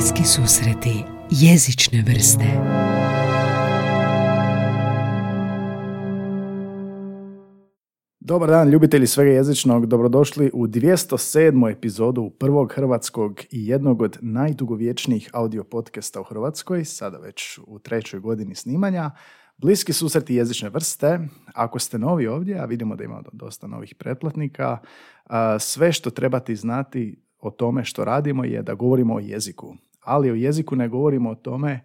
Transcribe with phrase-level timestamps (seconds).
[0.00, 2.44] Bliski susreti jezične vrste
[8.20, 9.86] Dobar dan, ljubitelji svega jezičnog.
[9.86, 11.72] Dobrodošli u 207.
[11.72, 18.20] epizodu prvog hrvatskog i jednog od najdugovječnijih audio podcasta u Hrvatskoj, sada već u trećoj
[18.20, 19.10] godini snimanja.
[19.56, 21.20] Bliski susreti jezične vrste.
[21.54, 24.78] Ako ste novi ovdje, a vidimo da ima dosta novih pretplatnika,
[25.58, 29.74] sve što trebate znati o tome što radimo je da govorimo o jeziku.
[30.10, 31.80] Ali o jeziku ne govorimo o tome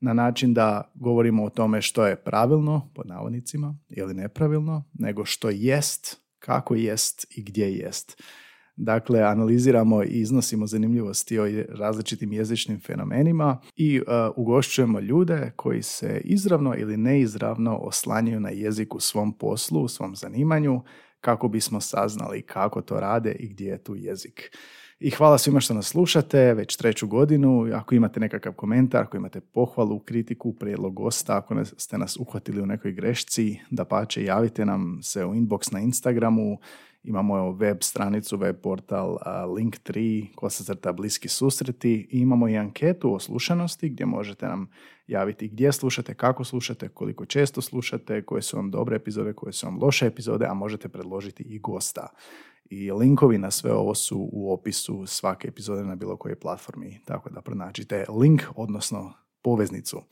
[0.00, 5.50] na način da govorimo o tome što je pravilno, pod navodnicima, ili nepravilno, nego što
[5.50, 8.22] jest, kako jest i gdje jest.
[8.76, 14.06] Dakle, analiziramo i iznosimo zanimljivosti o različitim jezičnim fenomenima i uh,
[14.36, 20.16] ugošćujemo ljude koji se izravno ili neizravno oslanjaju na jezik u svom poslu, u svom
[20.16, 20.82] zanimanju,
[21.20, 24.56] kako bismo saznali kako to rade i gdje je tu jezik.
[25.00, 27.66] I hvala svima što nas slušate već treću godinu.
[27.74, 32.66] Ako imate nekakav komentar, ako imate pohvalu, kritiku, prijedlog gosta, ako ste nas uhvatili u
[32.66, 36.58] nekoj grešci, da pače, javite nam se u inbox na Instagramu.
[37.02, 42.08] Imamo web stranicu, web portal Link3, ko se crta bliski susreti.
[42.10, 44.70] I imamo i anketu o slušanosti gdje možete nam
[45.06, 49.66] javiti gdje slušate, kako slušate, koliko često slušate, koje su vam dobre epizode, koje su
[49.66, 52.08] vam loše epizode, a možete predložiti i gosta
[52.70, 57.30] i linkovi na sve ovo su u opisu svake epizode na bilo kojoj platformi, tako
[57.30, 60.02] da pronađite link, odnosno poveznicu.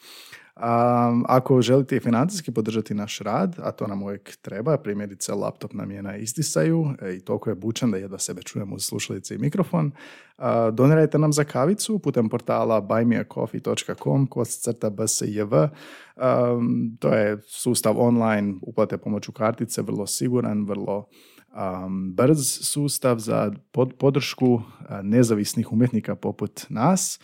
[0.57, 5.91] Um, ako želite financijski podržati naš rad, a to nam uvijek treba, primjerice laptop nam
[5.91, 9.39] je na istisaju e, i toliko je bučan da jedva sebe čujemo uz slušalice i
[9.39, 15.55] mikrofon, uh, donirajte nam za kavicu putem portala buymeacoffee.com crta bsjv.
[15.55, 21.09] Um, to je sustav online uplate pomoću kartice, vrlo siguran, vrlo
[21.57, 23.53] um, brz sustav za
[23.99, 24.63] podršku
[25.03, 27.19] nezavisnih umjetnika poput nas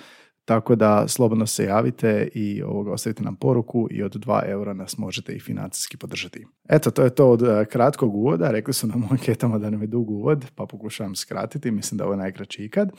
[0.45, 4.99] tako da slobodno se javite i ovoga, ostavite nam poruku i od 2 eura nas
[4.99, 6.47] možete i financijski podržati.
[6.69, 8.51] Eto, to je to od e, kratkog uvoda.
[8.51, 11.71] Rekli su nam u anketama da nam je dug uvod, pa pokušavam skratiti.
[11.71, 12.91] Mislim da ovo je najkraći ikad.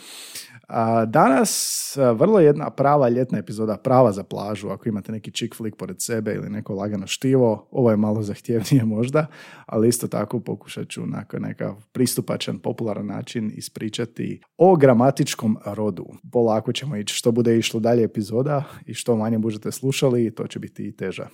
[1.08, 4.70] Danas e, vrlo jedna prava ljetna epizoda, prava za plažu.
[4.70, 8.86] Ako imate neki chick flick pored sebe ili neko lagano štivo, ovo je malo zahtjevnije
[8.86, 9.25] možda,
[9.66, 16.06] ali isto tako pokušat ću na neka pristupačan, popularan način ispričati o gramatičkom rodu.
[16.31, 20.60] Polako ćemo ići što bude išlo dalje epizoda i što manje budete slušali, to će
[20.60, 21.28] biti i teža.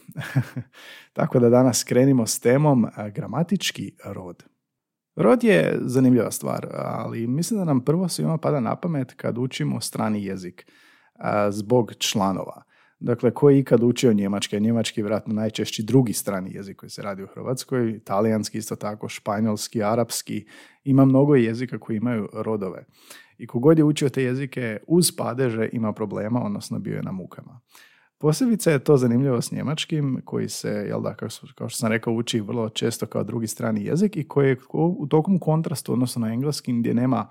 [1.13, 4.43] Tako da danas krenimo s temom gramatički rod.
[5.15, 9.81] Rod je zanimljiva stvar, ali mislim da nam prvo svima pada na pamet kad učimo
[9.81, 10.65] strani jezik
[11.49, 12.63] zbog članova.
[12.99, 17.01] Dakle, ko je ikad učio njemački, njemački je vjerojatno najčešći drugi strani jezik koji se
[17.01, 20.45] radi u Hrvatskoj, italijanski isto tako, španjolski, arapski,
[20.83, 22.85] ima mnogo jezika koji imaju rodove.
[23.39, 27.59] I kogod je učio te jezike uz padeže ima problema, odnosno bio je na mukama.
[28.17, 32.39] Posebice je to zanimljivo s njemačkim, koji se, jel da, kao, što sam rekao, uči
[32.39, 36.79] vrlo često kao drugi strani jezik i koji je u tokom kontrastu, odnosno na engleskim,
[36.79, 37.29] gdje nema,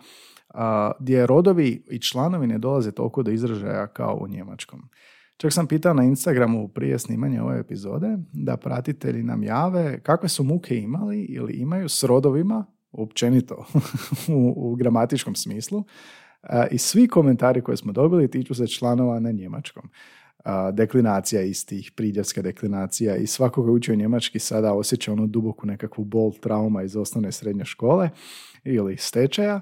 [1.00, 4.80] gdje rodovi i članovi ne dolaze toliko do izražaja kao u njemačkom.
[5.36, 10.44] Čak sam pitao na Instagramu prije snimanja ove epizode da pratitelji nam jave kakve su
[10.44, 13.66] muke imali ili imaju s rodovima općenito
[14.36, 15.84] u, u gramatičkom smislu.
[16.70, 19.90] I svi komentari koje smo dobili tiču se članova na njemačkom.
[20.72, 26.32] Deklinacija istih, pridjevska deklinacija i svako ko učio njemački sada osjeća onu duboku nekakvu bol
[26.40, 28.10] trauma iz osnovne srednje škole
[28.64, 29.60] ili stečaja.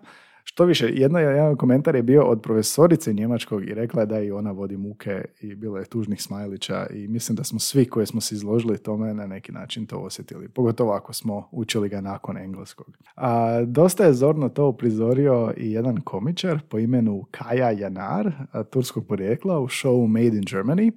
[0.49, 4.31] Što više, jedna, jedan komentar je bio od profesorice njemačkog i rekla je da i
[4.31, 8.21] ona vodi muke i bilo je tužnih smajlića i mislim da smo svi koji smo
[8.21, 12.99] se izložili tome na neki način to osjetili, pogotovo ako smo učili ga nakon engleskog.
[13.17, 18.33] A, dosta je zorno to uprizorio i jedan komičar po imenu Kaja Janar,
[18.71, 20.93] turskog porijekla u show Made in Germany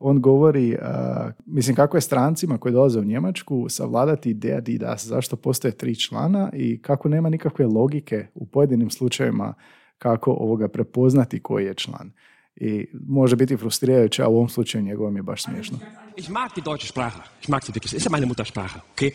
[0.00, 5.36] on govori, uh, mislim kako je strancima koji dolaze u Njemačku savladati ideja das, zašto
[5.36, 9.54] postoje tri člana i kako nema nikakve logike u pojedinim slučajevima
[9.98, 12.12] kako ovoga prepoznati koji je član.
[12.56, 15.78] I može biti frustrirajuće, a u ovom slučaju njegovom je baš smiješno.
[16.16, 17.20] Ich mag die deutsche Sprache.
[17.42, 17.96] Ich mag sie wirklich.
[17.96, 19.12] Ist ja meine Muttersprache, okay?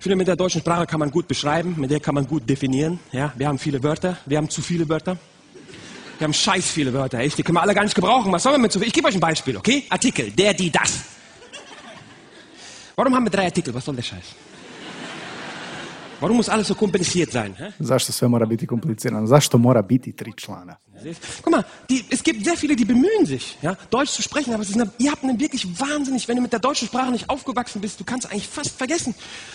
[0.00, 2.48] Ich finde, mit der deutschen Sprache kann man gut beschreiben, mit der kann man gut
[2.48, 2.98] definieren.
[3.12, 5.16] Ja, wir haben viele Wörter, wir haben zu viele Wörter.
[6.20, 7.38] Wir haben scheiß viele Wörter, echt.
[7.38, 8.30] Die können wir alle gar nicht gebrauchen.
[8.30, 8.88] Was sollen wir mit so viel?
[8.88, 9.86] Ich gebe euch ein Beispiel, okay?
[9.88, 11.00] Artikel, der, die, das.
[12.94, 13.72] Warum haben wir drei Artikel?
[13.72, 14.34] Was soll der Scheiß?
[16.20, 17.54] Warum muss alles so kompliziert sein?
[17.58, 17.72] Hä?
[17.78, 19.26] Zašto sve mora biti komplicirano?
[19.26, 20.76] Zašto mora biti tri člana?
[21.42, 24.62] Guck mal, die, es gibt sehr viele, die bemühen sich, ja, Deutsch zu sprechen, aber
[24.62, 27.30] es ist eine, ihr habt eine wirklich wahnsinnig, wenn du mit der deutschen Sprache nicht
[27.30, 29.14] aufgewachsen bist, du kannst eigentlich fast vergessen,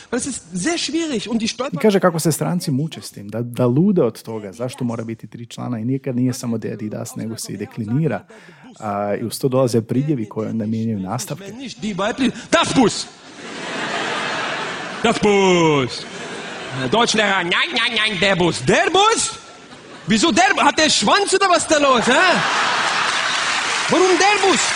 [0.10, 1.78] weil es ist sehr schwierig und die I stolpern.
[1.82, 5.28] kaže kako se stranci muče s tim, da, da lude od toga, zašto mora biti
[5.28, 8.26] tri člana i nikad nije samo de das, nego se i deklinira.
[8.80, 11.54] A, I uz to dolaze pridjevi koje onda mijenjaju nastavke.
[12.52, 13.08] Das Bus!
[15.04, 16.06] Das Bus!
[16.92, 18.64] Deutschlehrer, nein, nein, nein, der Bus.
[18.66, 19.40] Der Bus?
[20.08, 20.50] Wieso der?
[20.58, 22.26] Hat der Schwanz oder was da los, hä?
[23.90, 24.62] Warum der Bus?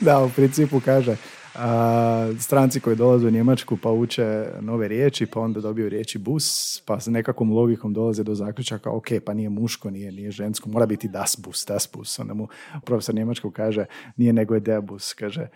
[0.00, 1.16] Da, u principu kaže
[1.54, 6.80] a, stranci koji dolaze u Njemačku pa uče nove riječi, pa onda dobiju riječi bus,
[6.86, 10.86] pa s nekakvom logikom dolaze do zaključaka, ok, pa nije muško, nije, nije žensko, mora
[10.86, 12.18] biti das bus, das bus.
[12.18, 12.48] Onda mu
[12.84, 13.84] profesor Njemačkog kaže,
[14.16, 15.48] nije nego je der bus, kaže,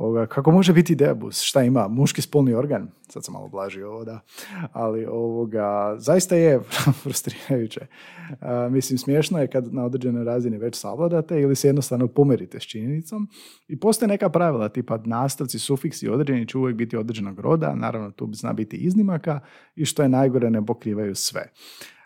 [0.00, 1.40] Ovoga, kako može biti debus?
[1.40, 1.88] Šta ima?
[1.88, 2.88] Muški spolni organ?
[3.08, 4.20] Sad sam malo blažio ovo, da.
[4.72, 6.60] Ali ovoga, zaista je
[7.02, 7.86] frustrirajuće.
[8.40, 12.62] A, mislim, smiješno je kad na određenoj razini već savladate ili se jednostavno pomerite s
[12.62, 13.28] činjenicom.
[13.68, 18.28] I postoje neka pravila, tipa nastavci, sufiksi određeni će uvijek biti određenog roda, naravno tu
[18.32, 19.40] zna biti iznimaka
[19.76, 21.52] i što je najgore ne pokrivaju sve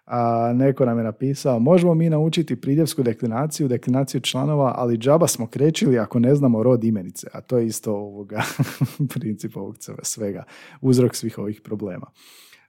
[0.05, 5.47] a neko nam je napisao, možemo mi naučiti pridjevsku deklinaciju, deklinaciju članova, ali džaba smo
[5.47, 8.43] krećili ako ne znamo rod imenice, a to je isto ovoga
[9.15, 10.45] princip ovog svega,
[10.81, 12.07] uzrok svih ovih problema.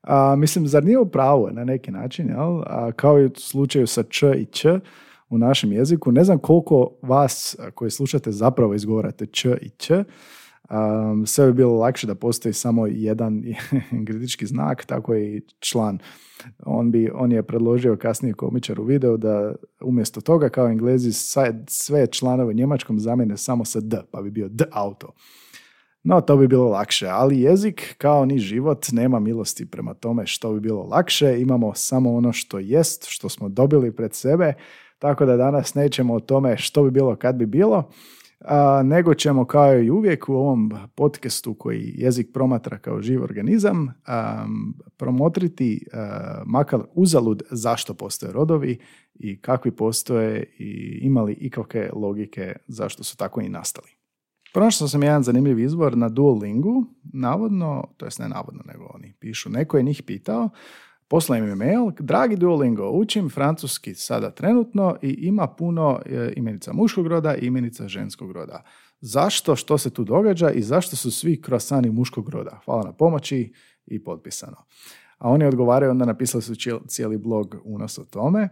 [0.02, 2.62] A, mislim, zar nije pravo na neki način, jel?
[2.62, 4.66] A, kao i u slučaju sa č i ć
[5.30, 9.92] u našem jeziku, ne znam koliko vas koji slušate zapravo izgovarate č i ć,
[10.70, 13.44] Um, sve bi bilo lakše da postoji samo jedan
[14.08, 16.00] kritički znak, tako je i član.
[16.66, 21.12] On, bi, on je predložio kasnije komičar u videu da umjesto toga kao englezi
[21.68, 25.14] sve članove njemačkom zamjene samo sa d, pa bi bio d auto.
[26.04, 30.54] No, to bi bilo lakše, ali jezik, kao ni život, nema milosti prema tome što
[30.54, 31.42] bi bilo lakše.
[31.42, 34.54] Imamo samo ono što jest, što smo dobili pred sebe,
[35.00, 37.92] tako da danas nećemo o tome što bi bilo kad bi bilo,
[38.40, 43.94] a, nego ćemo kao i uvijek u ovom podcastu koji jezik promatra kao živ organizam
[44.98, 45.86] promotriti
[46.46, 48.80] makar uzalud zašto postoje rodovi
[49.16, 53.88] i kakvi postoje i imali ikakve logike zašto su tako i nastali.
[54.54, 59.50] Pronašao sam jedan zanimljiv izvor na Duolingu, navodno, to jest ne navodno, nego oni pišu,
[59.50, 60.50] neko je njih pitao
[61.08, 67.08] Poslao im mail, dragi Duolingo, učim francuski sada trenutno i ima puno e, imenica muškog
[67.08, 68.64] roda i imenica ženskog roda.
[69.02, 72.60] Zašto, što se tu događa i zašto su svi krasani muškog roda?
[72.66, 73.54] Hvala na pomoći
[73.86, 74.58] i potpisano.
[75.18, 76.56] A oni odgovaraju, onda napisali su
[76.88, 78.50] cijeli blog unos o tome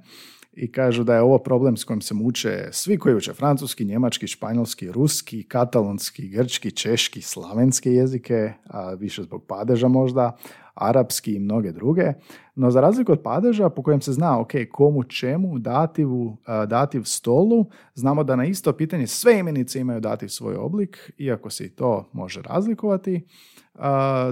[0.51, 4.27] i kažu da je ovo problem s kojim se muče svi koji uče francuski, njemački,
[4.27, 10.37] španjolski, ruski, katalonski, grčki, češki, slavenske jezike, a više zbog padeža možda,
[10.73, 12.13] arapski i mnoge druge.
[12.55, 16.37] No za razliku od padeža po kojem se zna ok, komu, čemu, dativu,
[16.67, 21.65] dativ stolu, znamo da na isto pitanje sve imenice imaju dativ svoj oblik, iako se
[21.65, 23.27] i to može razlikovati,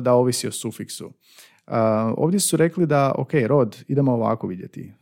[0.01, 1.11] da ovisi o sufiksu.
[2.17, 4.93] Ovdje su rekli da, ok, rod, idemo ovako vidjeti.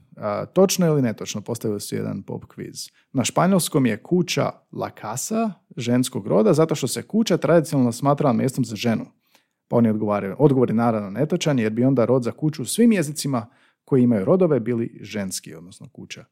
[0.54, 2.92] Točno ili netočno, postavili su jedan pop quiz.
[3.14, 8.66] Na španjolskom je kuća la casa, ženskog roda, zato što se kuća tradicionalno smatrala mjestom
[8.66, 9.06] za ženu.
[9.70, 10.36] Pa oni odgovaraju.
[10.40, 13.48] Odgovor je naravno netočan jer bi onda rod za kuću u svim jezicima
[13.86, 16.26] koji imaju rodove bili ženski, odnosno kuća.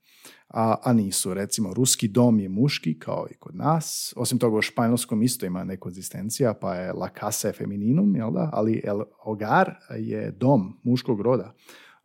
[0.50, 1.34] A, a nisu.
[1.34, 4.14] Recimo, ruski dom je muški kao i kod nas.
[4.18, 8.50] Osim toga u španjolskom isto ima nekonzistencija, pa je la casa femininum, jel da?
[8.54, 11.54] ali el hogar je dom muškog roda.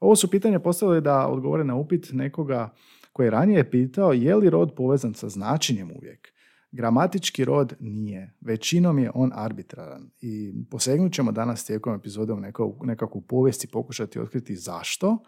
[0.00, 2.75] Ovo su pitanje postavili da odgovore na upit nekoga
[3.12, 6.32] koji je ranije pitao je li rod povezan sa značenjem uvijek.
[6.72, 8.34] Gramatički rod nije.
[8.41, 10.10] Većinom je on arbitraran.
[10.20, 12.41] I posegnut ćemo danas tijekom epizode u
[12.84, 13.24] nekakvu
[13.64, 15.19] i pokušati otkriti zašto,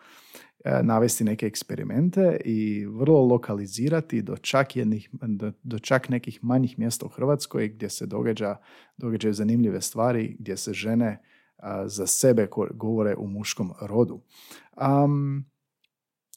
[0.65, 6.79] e, navesti neke eksperimente i vrlo lokalizirati do čak, jednih, do, do čak nekih manjih
[6.79, 8.57] mjesta u Hrvatskoj gdje se događa,
[8.97, 11.23] događaju zanimljive stvari, gdje se žene
[11.87, 14.21] za sebe govore u muškom rodu.
[15.05, 15.45] Um,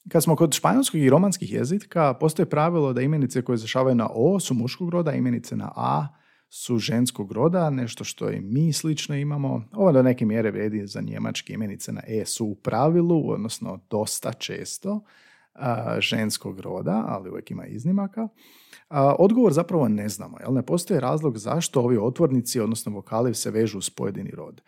[0.10, 4.40] kad smo kod španjolskog i romanskih jezika, postoje pravilo da imenice koje zašavaju na O
[4.40, 6.08] su muškog roda, imenice na A
[6.50, 9.64] su ženskog roda, nešto što i mi slično imamo.
[9.74, 14.34] Ovo do neke mjere vredi za njemačke imenice na E su u pravilu, odnosno dosta
[14.34, 15.02] često,
[16.00, 18.28] ženskog roda, ali uvijek ima iznimaka.
[19.20, 23.78] odgovor zapravo ne znamo, jel ne postoji razlog zašto ovi otvornici, odnosno vokali se vežu
[23.78, 24.62] uz pojedini rod.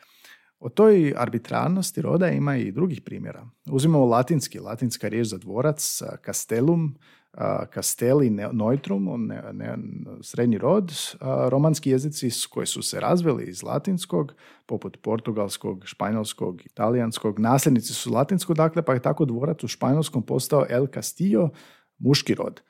[0.60, 3.50] O toj arbitrarnosti roda ima i drugih primjera.
[3.72, 6.96] Uzimamo latinski, latinska riječ za dvorac, castellum,
[7.74, 9.78] Castelli, Neutrum, ne, ne,
[10.22, 10.92] srednji rod,
[11.50, 14.34] romanski jezici koji su se razvili iz latinskog,
[14.66, 20.66] poput portugalskog, španjolskog, italijanskog, nasljednici su latinskog, dakle, pa je tako dvorac u španjolskom postao
[20.70, 21.50] El Castillo,
[21.98, 22.62] muški rod.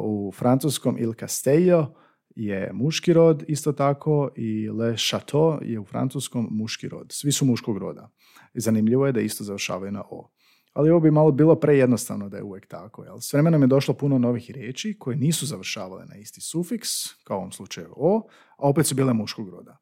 [0.00, 1.94] U francuskom Il Castello
[2.36, 7.06] je muški rod isto tako i Le Chateau je u francuskom muški rod.
[7.10, 8.10] Svi su muškog roda.
[8.54, 10.30] Zanimljivo je da isto završavaju na O.
[10.72, 13.04] Ali ovo bi malo bilo prejednostavno da je uvijek tako.
[13.04, 13.16] Jel?
[13.20, 16.88] S vremenom je došlo puno novih riječi koje nisu završavale na isti sufiks,
[17.24, 19.76] kao u ovom slučaju O, a opet su bile muškog roda.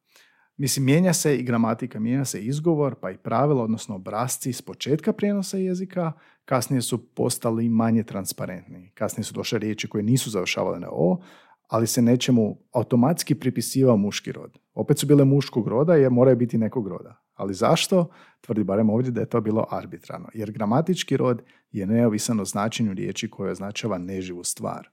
[0.57, 5.13] Mislim, mijenja se i gramatika, mijenja se izgovor, pa i pravila, odnosno obrazci s početka
[5.13, 6.13] prijenosa jezika,
[6.45, 8.93] kasnije su postali manje transparentni.
[8.95, 11.21] Kasnije su došle riječi koje nisu završavale na O,
[11.69, 14.59] ali se nečemu automatski pripisivao muški rod.
[14.75, 17.23] Opet su bile muškog roda jer moraju biti nekog roda.
[17.35, 18.11] Ali zašto?
[18.41, 20.29] Tvrdi barem ovdje da je to bilo arbitrarno.
[20.35, 24.89] Jer gramatički rod je neovisan o značenju riječi koja označava neživu stvar.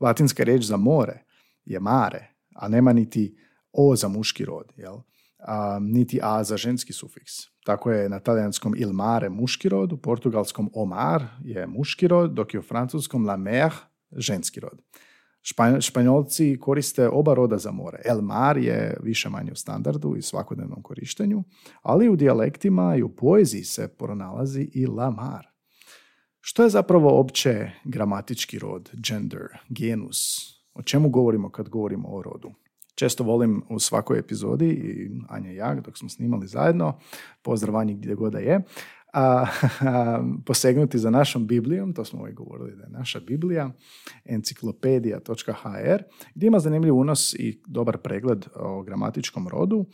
[0.00, 1.24] Latinska riječ za more
[1.64, 3.36] je mare, a nema niti
[3.72, 4.96] o za muški rod, jel?
[5.38, 7.32] A, niti a za ženski sufiks.
[7.64, 12.54] Tako je na talijanskom il mare muški rod, u portugalskom omar je muški rod, dok
[12.54, 13.72] je u francuskom la mer
[14.12, 14.82] ženski rod.
[15.80, 17.98] Španjolci koriste oba roda za more.
[18.04, 21.44] El mar je više manje u standardu i svakodnevnom korištenju,
[21.82, 25.46] ali u dijalektima i u poeziji se pronalazi i la mar.
[26.40, 30.18] Što je zapravo opće gramatički rod, gender, genus?
[30.74, 32.52] O čemu govorimo kad govorimo o rodu?
[32.94, 36.98] Često volim u svakoj epizodi, i Anja i ja, dok smo snimali zajedno,
[37.42, 38.62] pozdravanje gdje god da je,
[39.16, 39.46] a,
[40.46, 43.70] posegnuti za našom Biblijom, to smo uvijek govorili da je naša Biblija,
[44.24, 46.02] enciklopedija.hr,
[46.34, 49.86] gdje ima zanimljiv unos i dobar pregled o gramatičkom rodu.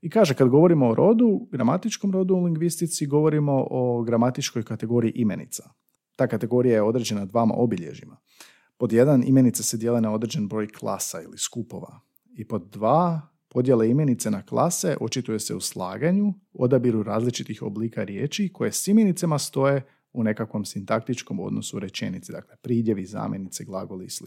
[0.00, 5.70] I kaže, kad govorimo o rodu, gramatičkom rodu u lingvistici, govorimo o gramatičkoj kategoriji imenica.
[6.16, 8.16] Ta kategorija je određena dvama obilježjima.
[8.76, 12.00] Pod jedan, imenica se dijele na određen broj klasa ili skupova.
[12.36, 13.20] I pod dva,
[13.58, 19.38] Podjele imenice na klase očituje se u slaganju, odabiru različitih oblika riječi koje s imenicama
[19.38, 24.24] stoje u nekakvom sintaktičkom odnosu rečenici, dakle pridjevi, zamjenice, glagoli i sl.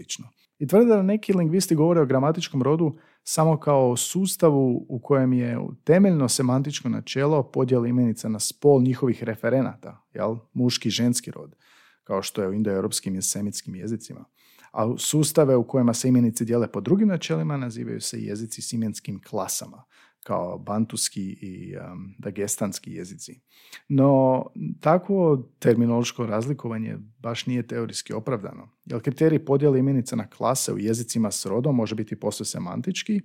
[0.60, 5.58] I tvrde da neki lingvisti govore o gramatičkom rodu samo kao sustavu u kojem je
[5.84, 10.36] temeljno semantičko načelo podjela imenica na spol njihovih referenata, jel?
[10.54, 11.56] muški i ženski rod,
[12.04, 14.26] kao što je u indoeuropskim i semitskim jezicima
[14.72, 19.22] a sustave u kojima se imenice dijele po drugim načelima nazivaju se jezici s imenskim
[19.30, 19.84] klasama,
[20.24, 23.42] kao bantuski i um, dagestanski jezici.
[23.88, 24.46] No,
[24.80, 31.32] takvo terminološko razlikovanje baš nije teorijski opravdano, jer kriterij podjele imenica na klase u jezicima
[31.32, 33.22] s rodom može biti posve semantički,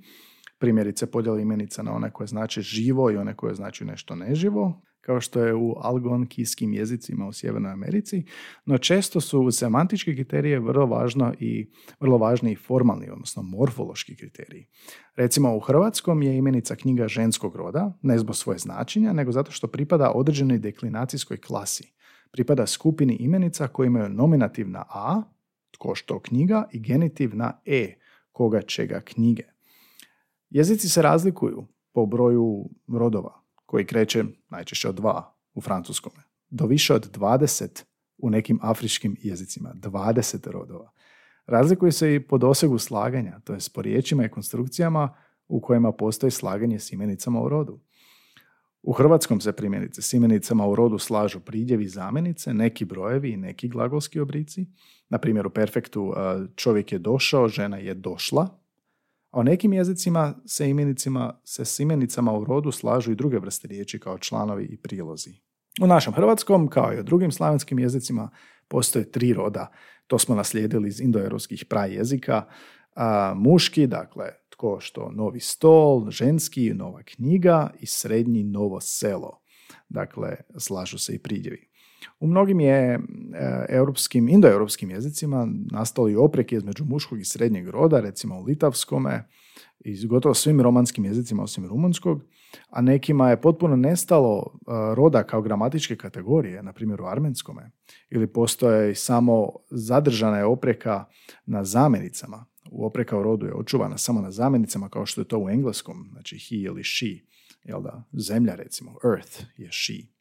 [0.58, 5.20] primjerice podjela imenica na one koje znače živo i one koje znači nešto neživo, kao
[5.20, 8.24] što je u algonkijskim jezicima u Sjevernoj Americi,
[8.64, 11.70] no često su semantički kriterije vrlo važno i
[12.00, 14.66] vrlo važni i formalni, odnosno morfološki kriteriji.
[15.16, 19.68] Recimo u hrvatskom je imenica knjiga ženskog roda, ne zbog svoje značenja, nego zato što
[19.68, 21.92] pripada određenoj deklinacijskoj klasi.
[22.30, 25.22] Pripada skupini imenica koji imaju nominativ na a,
[25.70, 27.94] tko što knjiga, i genitiv na e,
[28.32, 29.42] koga čega knjige.
[30.50, 36.94] Jezici se razlikuju po broju rodova, koji kreće najčešće od dva u francuskome, do više
[36.94, 37.84] od 20
[38.18, 40.90] u nekim afričkim jezicima, 20 rodova.
[41.46, 45.14] Razlikuje se i po dosegu slaganja, to je po riječima i konstrukcijama
[45.48, 47.80] u kojima postoji slaganje s imenicama u rodu.
[48.82, 53.36] U hrvatskom se primjenice s imenicama u rodu slažu pridjevi i zamjenice, neki brojevi i
[53.36, 54.66] neki glagolski oblici.
[55.08, 56.14] Na primjer u perfektu
[56.56, 58.58] čovjek je došao, žena je došla,
[59.30, 63.68] a u nekim jezicima se imenicima, se s imenicama u rodu slažu i druge vrste
[63.68, 65.30] riječi kao članovi i prilozi.
[65.82, 68.30] U našem hrvatskom, kao i u drugim slavenskim jezicima,
[68.68, 69.72] postoje tri roda.
[70.06, 72.44] To smo naslijedili iz indoeuropskih jezika.
[72.94, 79.40] A, muški, dakle, tko što novi stol, ženski, nova knjiga i srednji novo selo.
[79.88, 81.68] Dakle, slažu se i pridjevi.
[82.20, 82.98] U mnogim je e,
[83.68, 89.28] europskim, indoeuropskim jezicima nastali opreke između muškog i srednjeg roda, recimo u litavskome
[89.80, 92.24] i gotovo svim romanskim jezicima osim rumunskog,
[92.70, 97.70] a nekima je potpuno nestalo e, roda kao gramatičke kategorije, na primjer u armenskome,
[98.10, 101.04] ili postoje samo zadržana je opreka
[101.46, 102.44] na zamjenicama.
[102.70, 106.08] U opreka u rodu je očuvana samo na zamjenicama kao što je to u engleskom,
[106.12, 107.26] znači he ili she,
[107.64, 110.15] jel da, zemlja recimo, earth je she.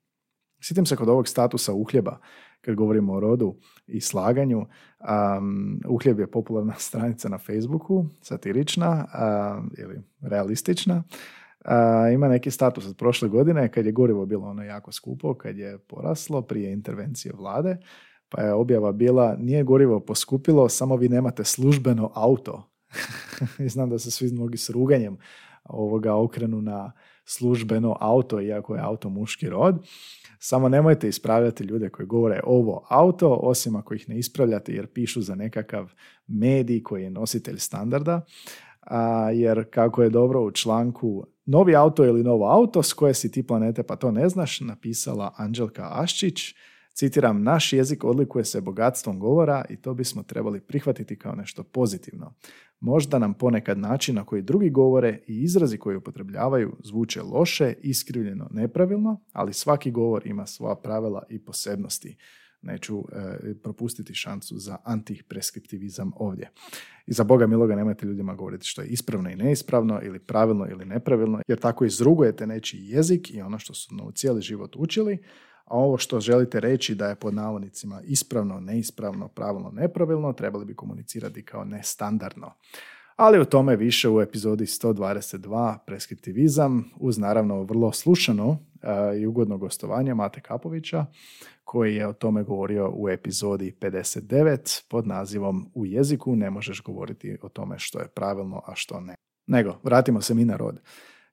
[0.67, 2.17] Sjetim se kod ovog statusa uhljeba,
[2.61, 3.55] kad govorimo o rodu
[3.87, 4.59] i slaganju.
[4.59, 9.05] Um, uhljeb je popularna stranica na Facebooku, satirična
[9.77, 11.03] ili realistična.
[12.13, 15.77] ima neki status od prošle godine kad je gorivo bilo ono jako skupo, kad je
[15.77, 17.77] poraslo prije intervencije vlade.
[18.29, 22.69] Pa je objava bila, nije gorivo poskupilo, samo vi nemate službeno auto.
[23.65, 25.17] I znam da se svi mnogi s ruganjem
[25.63, 26.91] ovoga okrenu na
[27.25, 29.87] službeno auto, iako je auto muški rod.
[30.39, 35.21] Samo nemojte ispravljati ljude koji govore ovo auto, osim ako ih ne ispravljate jer pišu
[35.21, 35.93] za nekakav
[36.27, 38.25] medij koji je nositelj standarda.
[38.81, 43.31] A, jer kako je dobro u članku novi auto ili novo auto, s koje si
[43.31, 46.55] ti planete pa to ne znaš, napisala Anđelka Aščić,
[46.95, 52.33] citiram, naš jezik odlikuje se bogatstvom govora i to bismo trebali prihvatiti kao nešto pozitivno.
[52.79, 58.47] Možda nam ponekad način na koji drugi govore i izrazi koji upotrebljavaju zvuče loše, iskrivljeno,
[58.51, 62.17] nepravilno, ali svaki govor ima svoja pravila i posebnosti.
[62.61, 66.51] Neću e, propustiti šansu za antipreskriptivizam ovdje.
[67.07, 70.85] I za Boga miloga nemojte ljudima govoriti što je ispravno i neispravno ili pravilno ili
[70.85, 75.19] nepravilno, jer tako izrugujete nečiji jezik i ono što su u cijeli život učili,
[75.65, 80.75] a ovo što želite reći da je pod navodnicima ispravno, neispravno, pravilno, nepravilno, trebali bi
[80.75, 82.53] komunicirati kao nestandardno.
[83.15, 88.57] Ali o tome više u epizodi 122 preskriptivizam uz naravno vrlo slušano
[89.19, 91.05] i ugodno gostovanje Mate Kapovića
[91.63, 97.37] koji je o tome govorio u epizodi 59 pod nazivom U jeziku ne možeš govoriti
[97.41, 99.15] o tome što je pravilno, a što ne.
[99.47, 100.79] Nego, vratimo se mi na rod.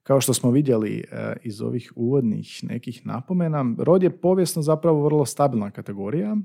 [0.02, 5.26] Kao što smo vidjeli e, iz ovih uvodnih nekih napomena, rod je povijesno zapravo vrlo
[5.26, 6.36] stabilna kategorija,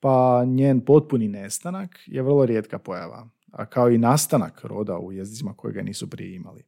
[0.00, 5.54] pa njen potpuni nestanak je vrlo rijetka pojava, a kao i nastanak roda u jezicima
[5.54, 6.62] koje ga nisu prije imali.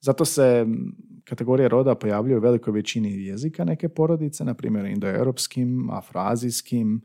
[0.00, 0.66] Zato se
[1.24, 7.00] kategorija roda pojavljuje u velikoj većini jezika neke porodice, na primjer indoeuropskim, afroazijskim,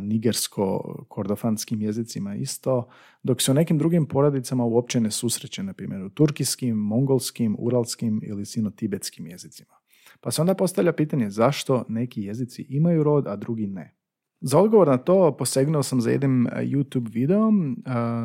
[0.00, 2.88] nigersko-kordofanskim jezicima isto,
[3.22, 8.20] dok se u nekim drugim porodicama uopće ne susreće, na primjer u turkijskim, mongolskim, uralskim
[8.24, 9.74] ili sino-tibetskim jezicima.
[10.20, 13.96] Pa se onda postavlja pitanje zašto neki jezici imaju rod, a drugi ne.
[14.40, 17.82] Za odgovor na to posegnuo sam za jednim YouTube videom,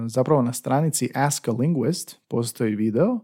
[0.08, 3.20] zapravo na stranici Ask a Linguist postoji video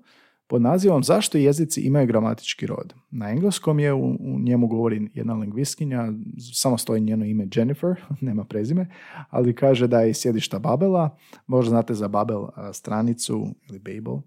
[0.51, 2.93] pod nazivom Zašto jezici imaju gramatički rod.
[3.11, 6.07] Na engleskom je, u, njemu govori jedna lingvistkinja,
[6.53, 7.95] samo stoji njeno ime Jennifer,
[8.27, 8.87] nema prezime,
[9.29, 11.17] ali kaže da je sjedišta Babela,
[11.47, 12.43] možda znate za Babel
[12.73, 14.17] stranicu ili Babel,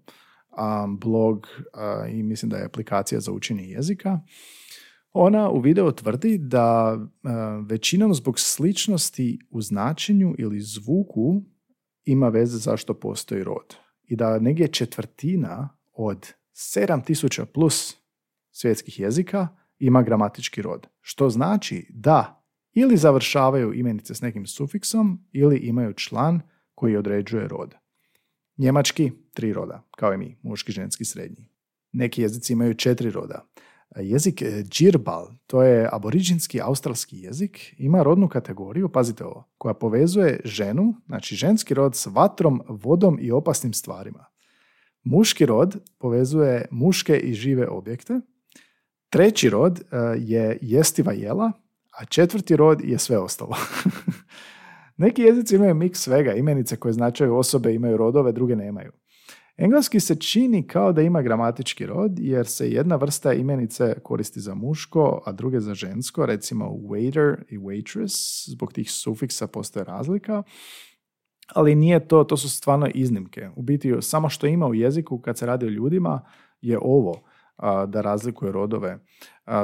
[0.99, 1.47] blog
[2.11, 4.19] i mislim da je aplikacija za učenje jezika.
[5.13, 6.97] Ona u videu tvrdi da
[7.69, 11.41] većinom zbog sličnosti u značenju ili zvuku
[12.05, 13.75] ima veze zašto postoji rod.
[14.07, 17.95] I da negdje četvrtina od 7000 plus
[18.51, 19.47] svjetskih jezika
[19.79, 20.87] ima gramatički rod.
[21.01, 26.41] Što znači da ili završavaju imenice s nekim sufiksom ili imaju član
[26.75, 27.75] koji određuje rod.
[28.57, 31.49] Njemački tri roda, kao i mi, muški, ženski, srednji.
[31.91, 33.47] Neki jezici imaju četiri roda.
[33.95, 40.93] Jezik džirbal, to je aboriđinski australski jezik, ima rodnu kategoriju, pazite ovo, koja povezuje ženu,
[41.05, 44.25] znači ženski rod s vatrom, vodom i opasnim stvarima.
[45.05, 48.19] Muški rod povezuje muške i žive objekte.
[49.09, 49.83] Treći rod e,
[50.17, 51.51] je jestiva jela,
[51.99, 53.55] a četvrti rod je sve ostalo.
[54.97, 58.91] Neki jezici imaju miks svega, imenice koje značaju osobe imaju rodove, druge nemaju.
[59.57, 64.55] Engleski se čini kao da ima gramatički rod, jer se jedna vrsta imenice koristi za
[64.55, 70.43] muško, a druge za žensko, recimo waiter i waitress, zbog tih sufiksa postoje razlika,
[71.53, 73.49] ali nije to, to su stvarno iznimke.
[73.55, 76.21] U biti samo što ima u jeziku kad se radi o ljudima
[76.61, 77.21] je ovo,
[77.87, 78.99] da razlikuje rodove.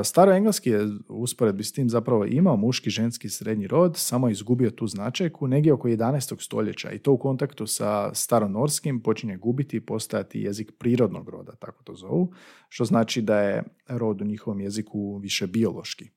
[0.03, 4.69] Staro engleski je usporedbi s tim zapravo imao muški, ženski, srednji rod, samo je izgubio
[4.69, 6.43] tu značajku negdje oko 11.
[6.43, 11.83] stoljeća i to u kontaktu sa staronorskim počinje gubiti i postajati jezik prirodnog roda, tako
[11.83, 12.33] to zovu,
[12.69, 16.09] što znači da je rod u njihovom jeziku više biološki.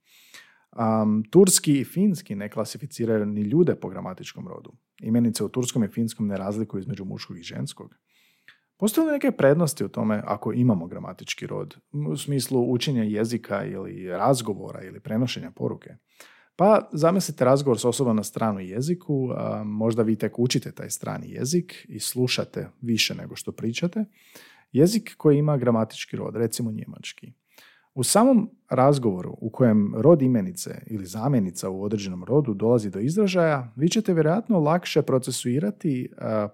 [0.76, 4.72] Um, turski i finski ne klasificiraju ni ljude po gramatičkom rodu.
[5.02, 7.94] Imenice u turskom i finskom ne razlikuju između muškog i ženskog.
[8.76, 11.76] Postoje li neke prednosti u tome ako imamo gramatički rod,
[12.10, 15.90] u smislu učenja jezika ili razgovora ili prenošenja poruke?
[16.56, 21.30] Pa zamislite razgovor s osobom na stranu jeziku, a možda vi tek učite taj strani
[21.30, 24.04] jezik i slušate više nego što pričate.
[24.72, 27.32] Jezik koji ima gramatički rod, recimo njemački.
[27.94, 33.72] U samom razgovoru u kojem rod imenice ili zamjenica u određenom rodu dolazi do izražaja,
[33.76, 36.10] vi ćete vjerojatno lakše procesuirati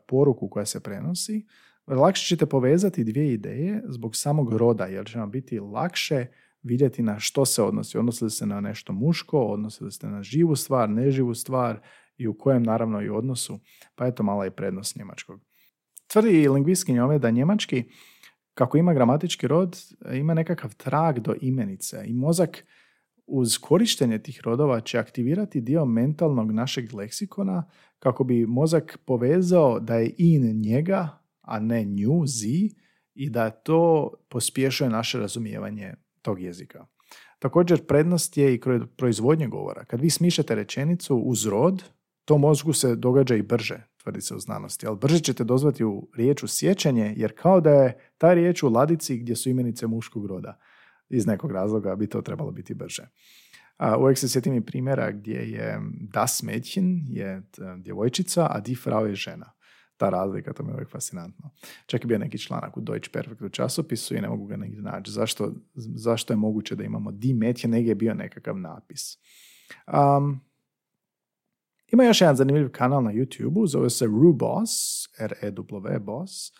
[0.08, 1.46] poruku koja se prenosi,
[1.86, 6.26] lakše ćete povezati dvije ideje zbog samog roda, jer će vam biti lakše
[6.62, 7.98] vidjeti na što se odnosi.
[7.98, 11.80] Odnosi li se na nešto muško, odnosi li se na živu stvar, neživu stvar
[12.16, 13.58] i u kojem naravno i odnosu,
[13.94, 15.40] pa eto mala i prednost njemačkog.
[16.06, 17.84] Tvrdi lingvistkinja ove da njemački
[18.54, 19.78] kako ima gramatički rod,
[20.12, 22.64] ima nekakav trag do imenice i mozak
[23.26, 29.94] uz korištenje tih rodova će aktivirati dio mentalnog našeg leksikona kako bi mozak povezao da
[29.94, 31.08] je in njega,
[31.40, 32.70] a ne nju, zi,
[33.14, 36.86] i da to pospješuje naše razumijevanje tog jezika.
[37.38, 38.60] Također, prednost je i
[38.96, 39.84] proizvodnje govora.
[39.84, 41.84] Kad vi smišljate rečenicu uz rod,
[42.24, 44.86] to mozgu se događa i brže, tvrdi se u znanosti.
[44.86, 49.18] Ali brže ćete dozvati u riječu sjećanje, jer kao da je ta riječ u ladici
[49.18, 50.58] gdje su imenice muškog roda.
[51.08, 53.08] Iz nekog razloga bi to trebalo biti brže.
[53.76, 55.80] A, uvijek se sjetim i primjera gdje je
[56.12, 57.42] Das Mädchen je
[57.78, 59.52] djevojčica, a Die Frau je žena
[60.00, 61.50] ta razlika, to mi je uvijek fascinantno.
[61.86, 64.82] Čak je bio neki članak u Deutsche Perfect u časopisu i ne mogu ga negdje
[64.82, 65.10] naći.
[65.10, 69.18] Zašto, zašto je moguće da imamo di met je negdje bio nekakav napis.
[69.86, 70.40] Um,
[71.92, 74.72] ima još jedan zanimljiv kanal na YouTube-u, zove se Ruboss,
[75.18, 76.52] R-E-W Boss,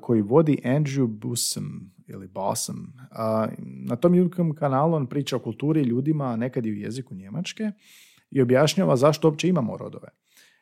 [0.00, 2.92] koji vodi Andrew Busum ili Bossum.
[3.58, 7.70] Na tom YouTube kanalu on priča o kulturi ljudima, nekad i u jeziku Njemačke
[8.30, 10.08] i objašnjava zašto uopće imamo rodove.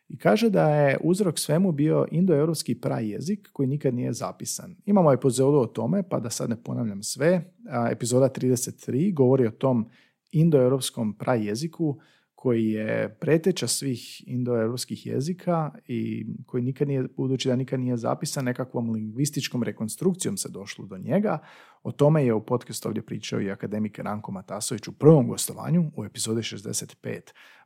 [0.09, 4.77] I kaže da je uzrok svemu bio indoeuropski prajezik koji nikad nije zapisan.
[4.85, 7.53] Imamo epizodu o tome, pa da sad ne ponavljam sve.
[7.91, 9.89] Epizoda 33 govori o tom
[10.33, 11.99] indoeuropskom prajeziku
[12.47, 18.45] koji je preteča svih indoeuropskih jezika i koji nikad nije, budući da nikad nije zapisan,
[18.45, 21.39] nekakvom lingvističkom rekonstrukcijom se došlo do njega.
[21.83, 26.05] O tome je u podcastu ovdje pričao i akademik Ranko Matasović u prvom gostovanju u
[26.05, 27.21] epizodi 65.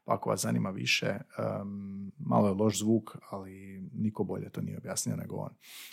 [0.05, 1.15] Pa ako vas zanima više,
[2.19, 5.51] malo je loš zvuk, ali niko bolje to nije objasnio nego on.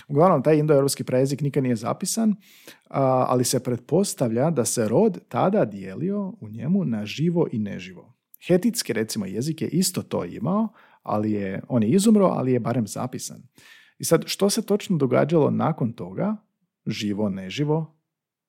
[0.07, 2.35] Uglavnom, taj indoeuropski prejezik nikad nije zapisan,
[3.27, 8.16] ali se pretpostavlja da se rod tada dijelio u njemu na živo i neživo.
[8.47, 10.67] Hetitski, recimo, jezik je isto to imao,
[11.03, 13.43] ali je, on je izumro, ali je barem zapisan.
[13.99, 16.35] I sad, što se točno događalo nakon toga,
[16.85, 17.97] živo, neživo,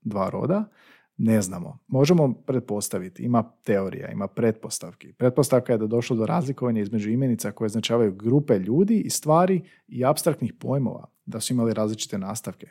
[0.00, 0.70] dva roda,
[1.18, 1.78] ne znamo.
[1.86, 5.12] Možemo pretpostaviti, ima teorija, ima pretpostavki.
[5.12, 10.04] Pretpostavka je da došlo do razlikovanja između imenica koje označavaju grupe ljudi i stvari i
[10.04, 12.66] abstraktnih pojmova, da su imali različite nastavke.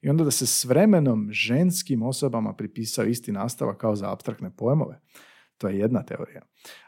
[0.00, 5.00] I onda da se s vremenom ženskim osobama pripisao isti nastavak kao za abstraktne pojmove.
[5.62, 6.42] To je jedna teorija.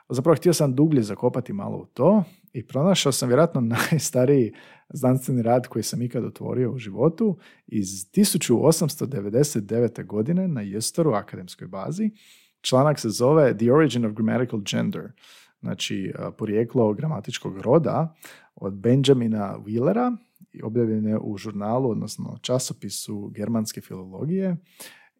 [0.08, 3.60] Zapravo htio sam dublje zakopati malo u to i pronašao sam vjerojatno
[3.90, 4.52] najstariji
[4.88, 10.06] znanstveni rad koji sam ikad otvorio u životu iz 1899.
[10.06, 12.10] godine na Jestoru akademskoj bazi.
[12.60, 15.12] Članak se zove The Origin of Grammatical Gender,
[15.60, 18.14] znači porijeklo gramatičkog roda
[18.54, 20.16] od Benjamina Wheelera
[20.52, 24.56] i objavljen je u žurnalu, odnosno časopisu germanske filologije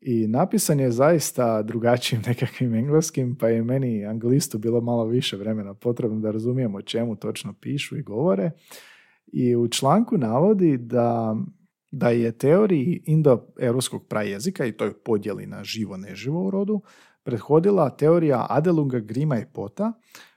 [0.06, 5.74] i napisan je zaista drugačijim nekakvim engleskim, pa je meni anglistu bilo malo više vremena
[5.74, 8.50] potrebno da razumijemo o čemu točno pišu i govore.
[9.26, 11.36] I u članku navodi da,
[11.90, 16.82] da je teoriji indo-europskog prajezika, i to je podjeli na živo-neživo u rodu,
[17.22, 19.92] prethodila teorija Adelunga, Grima i Pota,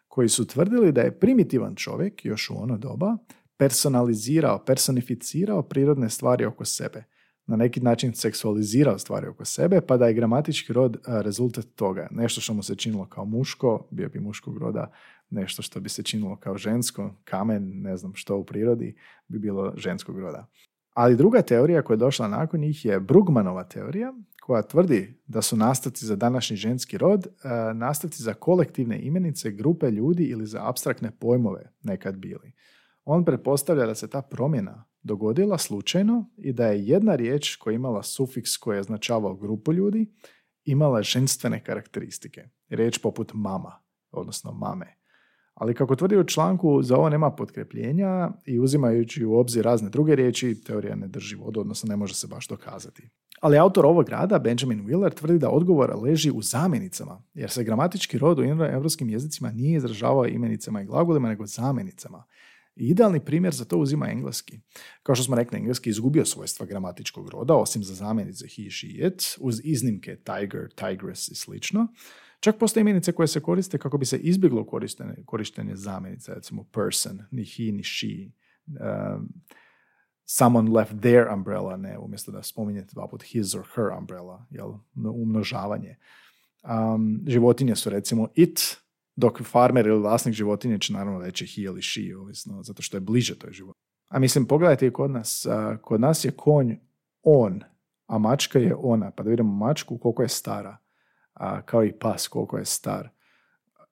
[0.08, 3.18] koji su tvrdili da je primitivan čovjek, još u ono doba,
[3.58, 7.04] personalizirao, personificirao prirodne stvari oko sebe–
[7.48, 12.08] na neki način seksualizirao stvari oko sebe, pa da je gramatički rod rezultat toga.
[12.12, 14.92] Nešto što mu se činilo kao muško, bio bi muškog roda,
[15.30, 18.96] nešto što bi se činilo kao žensko, kamen, ne znam što u prirodi,
[19.28, 20.48] bi bilo ženskog roda.
[20.94, 25.58] Ali druga teorija koja je došla nakon njih je Brugmanova teorija, koja tvrdi da su
[25.58, 27.28] nastavci za današnji ženski rod
[27.76, 32.52] nastavci za kolektivne imenice grupe ljudi ili za abstraktne pojmove nekad bili.
[33.06, 37.76] On pretpostavlja da se ta promjena dogodila slučajno i da je jedna riječ koja je
[37.76, 40.14] imala sufiks koji je označavao grupu ljudi
[40.66, 42.50] imala ženstvene karakteristike.
[42.70, 43.80] Riječ poput mama,
[44.12, 44.98] odnosno mame.
[45.54, 50.16] Ali kako tvrdi u članku, za ovo nema potkrepljenja i uzimajući u obzir razne druge
[50.16, 53.10] riječi, teorija ne drži vodu, odnosno ne može se baš dokazati.
[53.42, 58.18] Ali autor ovog rada, Benjamin Wheeler, tvrdi da odgovor leži u zamjenicama, jer se gramatički
[58.18, 62.24] rod u europskim jezicima nije izražavao imenicama i glagolima, nego zamjenicama.
[62.80, 64.60] Idealni primjer za to uzima engleski.
[65.04, 69.38] Kao što smo rekli, engleski izgubio svojstva gramatičkog roda, osim za zamjenice he, she, it,
[69.40, 71.88] uz iznimke tiger, tigress i slično.
[72.40, 77.22] Čak postoje imenice koje se koriste kako bi se izbjeglo korištenje, korištenje zamjenice, recimo person,
[77.32, 78.32] ni he, ni she.
[78.68, 79.30] Um,
[80.26, 84.74] someone left their umbrella, ne, umjesto da spominjete dva put his or her umbrella, jel,
[84.96, 85.96] umnožavanje.
[86.64, 88.78] Um, životinje su recimo it,
[89.18, 93.02] dok farmer ili vlasnik životinje će naravno reći he ili she, ovisno, zato što je
[93.02, 93.88] bliže toj životinji.
[94.10, 95.46] A mislim, pogledajte i kod nas.
[95.82, 96.76] Kod nas je konj
[97.24, 97.62] on,
[98.08, 99.12] a mačka je ona.
[99.12, 100.78] Pa da vidimo mačku koliko je stara.
[101.66, 103.10] Kao i pas koliko je star.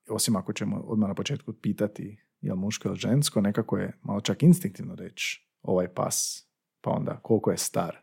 [0.09, 4.21] Osim ako ćemo odmah na početku pitati je li muško ili žensko, nekako je malo
[4.21, 6.47] čak instinktivno reći ovaj pas,
[6.81, 7.97] pa onda koliko je star.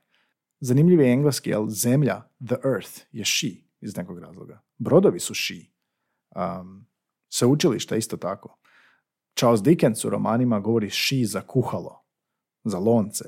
[0.61, 3.48] Zanimljiv je engleski, jer zemlja, the earth, je she
[3.80, 4.62] iz nekog razloga.
[4.78, 5.72] Brodovi su she
[6.37, 6.87] Um,
[7.32, 8.58] sveučilišta isto tako.
[9.34, 12.04] Charles Dickens u romanima govori ši za kuhalo,
[12.64, 13.24] za lonce.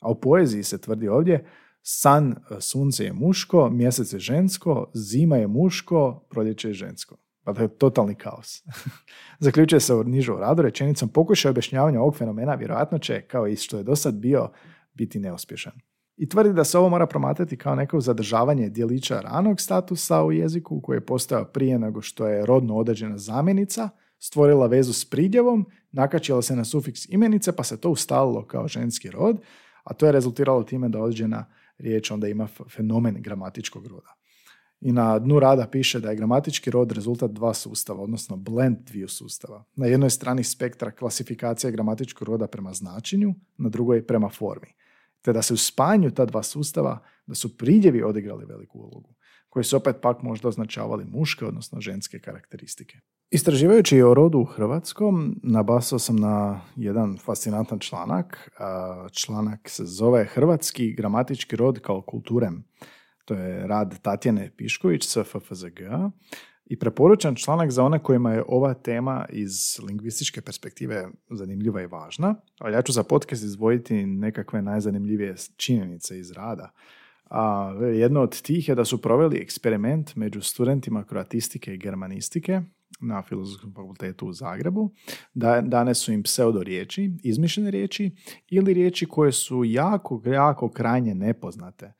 [0.00, 1.46] A u poeziji se tvrdi ovdje
[1.82, 7.16] san, e, sunce je muško, mjesec je žensko, zima je muško, proljeće je žensko.
[7.44, 8.62] Pa to je totalni kaos.
[9.44, 13.76] Zaključuje se u nižu radu rečenicom pokušaj objašnjavanja ovog fenomena vjerojatno će, kao i što
[13.76, 14.50] je do sad bio,
[14.94, 15.72] biti neuspješan.
[16.16, 20.80] I tvrdi da se ovo mora promatrati kao neko zadržavanje dijelića ranog statusa u jeziku
[20.80, 26.42] koji je postao prije nego što je rodno određena zamjenica, stvorila vezu s pridjevom, nakačila
[26.42, 29.40] se na sufiks imenice pa se to ustalilo kao ženski rod,
[29.84, 31.46] a to je rezultiralo time da određena
[31.78, 34.14] riječ onda ima fenomen gramatičkog roda.
[34.80, 39.08] I na dnu rada piše da je gramatički rod rezultat dva sustava, odnosno blend dviju
[39.08, 39.64] sustava.
[39.76, 44.68] Na jednoj strani spektra klasifikacija gramatičkog roda prema značenju, na drugoj prema formi.
[45.24, 49.14] Te da se u spajanju ta dva sustava, da su pridjevi odigrali veliku ulogu,
[49.48, 52.98] koji su opet pak možda označavali muške, odnosno ženske karakteristike.
[53.30, 58.50] Istraživajući o rodu u Hrvatskom, nabasao sam na jedan fascinantan članak.
[59.12, 62.64] Članak se zove Hrvatski gramatički rod kao kulturem.
[63.24, 65.80] To je rad Tatjane Pišković sa FFZG
[66.66, 72.34] i preporučan članak za one kojima je ova tema iz lingvističke perspektive zanimljiva i važna,
[72.58, 76.70] ali ja ću za podcast izdvojiti nekakve najzanimljivije činjenice iz rada.
[77.30, 82.60] A jedno od tih je da su proveli eksperiment među studentima kroatistike i germanistike
[83.00, 84.90] na Filozofskom fakultetu u Zagrebu.
[85.34, 88.10] Da, dane su im pseudo riječi, izmišljene riječi
[88.50, 91.92] ili riječi koje su jako, jako krajnje nepoznate.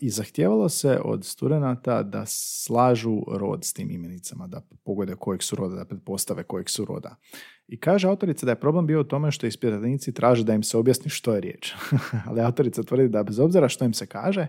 [0.00, 5.56] I zahtjevalo se od studenata da slažu rod s tim imenicama, da pogode kojeg su
[5.56, 7.16] roda, da pretpostave kojeg su roda.
[7.68, 10.76] I kaže autorica da je problem bio u tome što ispitanici traže da im se
[10.76, 11.74] objasni što je riječ.
[12.26, 14.46] Ali autorica tvrdi da bez obzira što im se kaže,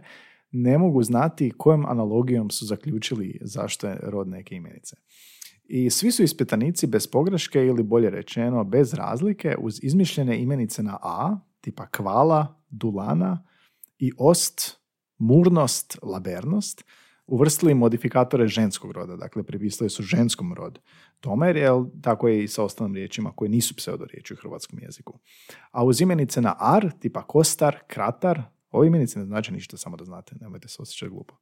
[0.52, 4.96] ne mogu znati kojom analogijom su zaključili zašto je rod neke imenice.
[5.66, 10.98] I svi su ispitanici bez pogreške ili bolje rečeno bez razlike uz izmišljene imenice na
[11.02, 13.44] A, tipa kvala, dulana
[14.00, 14.81] i ost,
[15.22, 16.84] murnost, labernost,
[17.28, 20.82] uvrstili modifikatore ženskog roda, dakle pripisali su ženskom rodu
[21.20, 25.20] tome, jer tako je i sa ostalim riječima koje nisu pseudoriječi u hrvatskom jeziku.
[25.72, 30.06] A uz imenice na ar, tipa kostar, kratar, ove imenice ne znači ništa, samo da
[30.06, 31.36] znate, nemojte se osjećati glupo.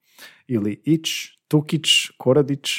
[0.47, 1.09] Ili ić,
[1.47, 1.87] tukić,
[2.17, 2.69] koradić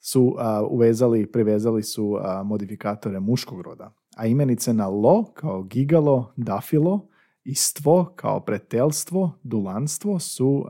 [0.00, 0.36] su
[0.70, 3.94] uvezali, privezali su modifikatore muškog roda.
[4.16, 7.08] A imenice na lo, kao gigalo, dafilo,
[7.44, 10.66] istvo kao pretelstvo, dulanstvo su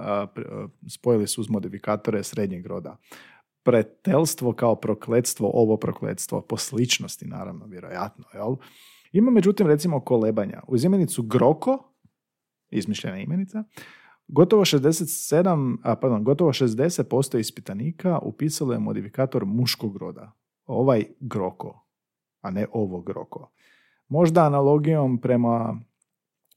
[0.89, 2.97] spojili su uz modifikatore srednjeg roda.
[3.63, 8.25] Pretelstvo kao prokletstvo, ovo prokletstvo, po sličnosti naravno, vjerojatno.
[8.35, 8.57] Jel?
[9.13, 10.63] Ima međutim recimo kolebanja.
[10.69, 11.95] Uz imenicu groko,
[12.71, 13.65] izmišljena imenica,
[14.29, 20.33] gotovo 67, a, pardon, gotovo 60% ispitanika upisalo je modifikator muškog roda.
[20.67, 21.87] Ovaj groko,
[22.41, 23.51] a ne ovo groko.
[24.09, 25.81] Možda analogijom prema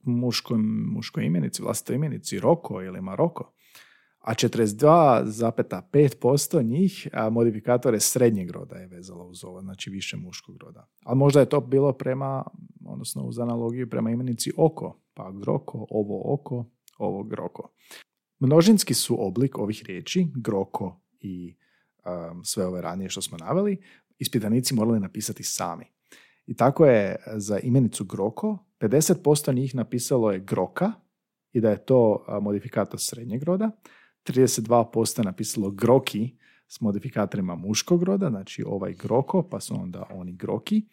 [0.08, 0.58] muškoj,
[0.96, 3.54] muškoj imenici, vlastitoj imenici, Roko ili Maroko,
[4.20, 10.88] a 42,5% njih a modifikatore srednjeg roda je vezalo uz ovo, znači više muškog roda.
[11.04, 12.44] Ali možda je to bilo prema,
[12.86, 16.66] odnosno uz analogiju prema imenici oko, pa groko, ovo oko,
[16.98, 17.74] ovo groko.
[18.40, 21.56] Množinski su oblik ovih riječi, groko i
[22.44, 23.82] sve ove ranije što smo naveli,
[24.20, 25.86] ispitanici morali napisati sami.
[26.46, 30.92] I tako je za imenicu groko 50% njih napisalo je groka
[31.54, 33.72] i da je to modifikator srednjeg roda,
[34.26, 36.38] 32% napisalo groki
[36.68, 40.86] s modifikatorima muškog roda, znači ovaj groko, pa su onda oni groki.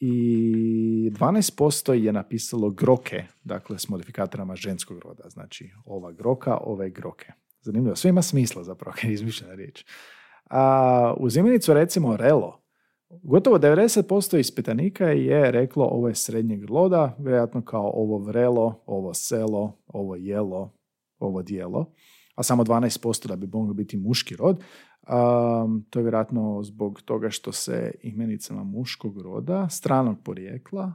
[0.00, 7.32] I 12% je napisalo groke, dakle s modifikatorima ženskog roda, znači ova groka, ove groke.
[7.60, 9.84] Zanimljivo, sve ima smisla zapravo, kad je izmišljena riječ.
[10.50, 12.65] A, uz imenicu recimo relo,
[13.22, 19.78] Gotovo 90% ispitanika je reklo ovo je srednjeg roda, vjerojatno kao ovo vrelo, ovo selo,
[19.86, 20.72] ovo jelo,
[21.18, 21.92] ovo dijelo
[22.36, 24.56] a samo 12% da bi moglo biti muški rod.
[24.56, 30.92] Um, to je vjerojatno zbog toga što se imenicama muškog roda, stranog porijekla,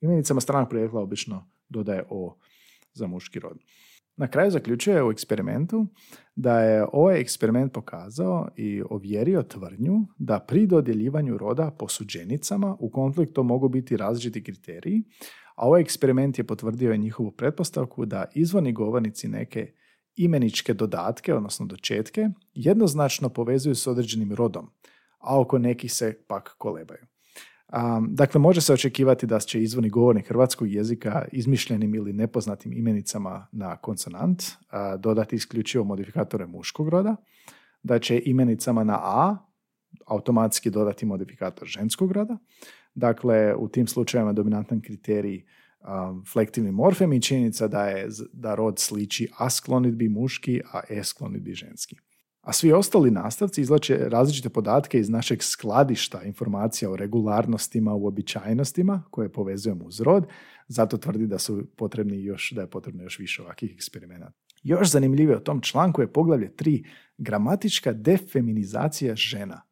[0.00, 2.36] imenicama stranog porijekla obično dodaje o
[2.92, 3.58] za muški rod.
[4.16, 5.86] Na kraju zaključuje u eksperimentu
[6.36, 13.42] da je ovaj eksperiment pokazao i ovjerio tvrdnju da pri dodjeljivanju roda posuđenicama u konfliktu
[13.42, 15.02] mogu biti različiti kriteriji,
[15.56, 19.72] a ovaj eksperiment je potvrdio i njihovu pretpostavku da izvorni govornici neke
[20.16, 24.70] imeničke dodatke, odnosno dočetke, jednoznačno povezuju s određenim rodom,
[25.18, 27.06] a oko nekih se pak kolebaju.
[28.08, 33.76] Dakle, može se očekivati da će izvorni govornik hrvatskog jezika izmišljenim ili nepoznatim imenicama na
[33.76, 34.42] konsonant
[34.98, 37.16] dodati isključivo modifikatore muškog roda,
[37.82, 39.36] da će imenicama na a
[40.06, 42.38] automatski dodati modifikator ženskog roda.
[42.94, 45.44] Dakle, u tim slučajevima dominantan kriterij
[45.80, 51.04] um, flektivni morfem i činjenica da, je, da rod sliči A sklonitbi muški, a E
[51.04, 51.96] sklonitbi ženski.
[52.46, 59.32] A svi ostali nastavci izlače različite podatke iz našeg skladišta informacija o regularnostima, uobičajenostima koje
[59.32, 60.26] povezujemo uz rod,
[60.68, 64.32] zato tvrdi da su potrebni još, da je potrebno još više ovakvih eksperimenata.
[64.62, 66.84] Još zanimljivije o tom članku je poglavlje 3.
[67.18, 69.62] Gramatička defeminizacija žena.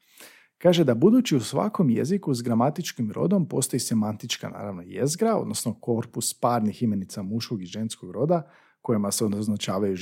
[0.59, 6.41] Kaže da budući u svakom jeziku s gramatičkim rodom postoji semantička naravno jezgra, odnosno korpus
[6.41, 8.51] parnih imenica muškog i ženskog roda,
[8.85, 9.97] kojima se označavaju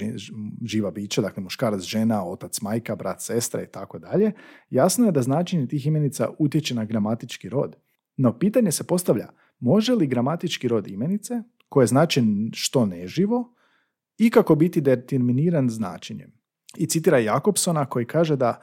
[0.65, 4.33] živa bića, dakle muškarac, žena, otac, majka, brat, sestra i tako dalje,
[4.71, 7.77] jasno je da značenje tih imenica utječe na gramatički rod.
[8.17, 9.29] No pitanje se postavlja,
[9.61, 13.55] može li gramatički rod imenice, koje znače što neživo,
[14.19, 16.33] i kako biti determiniran značenjem?
[16.77, 18.61] I citira Jakobsona koji kaže da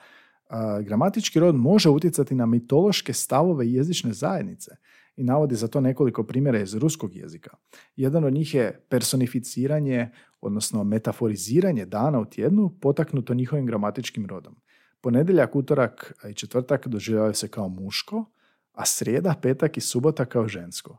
[0.84, 4.72] gramatički rod može utjecati na mitološke stavove jezične zajednice
[5.20, 7.58] i navodi za to nekoliko primjera iz ruskog jezika.
[7.96, 10.10] Jedan od njih je personificiranje,
[10.42, 14.56] odnosno metaforiziranje dana u tjednu potaknuto njihovim gramatičkim rodom.
[15.02, 18.26] Ponedjeljak, utorak i četvrtak doživljavaju se kao muško,
[18.74, 20.98] a srijeda, petak i subota kao žensko.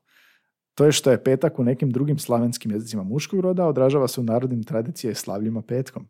[0.75, 4.25] To je što je petak u nekim drugim slavenskim jezicima muškog roda, odražava se u
[4.25, 6.09] narodnim tradicijama i slavljima petkom.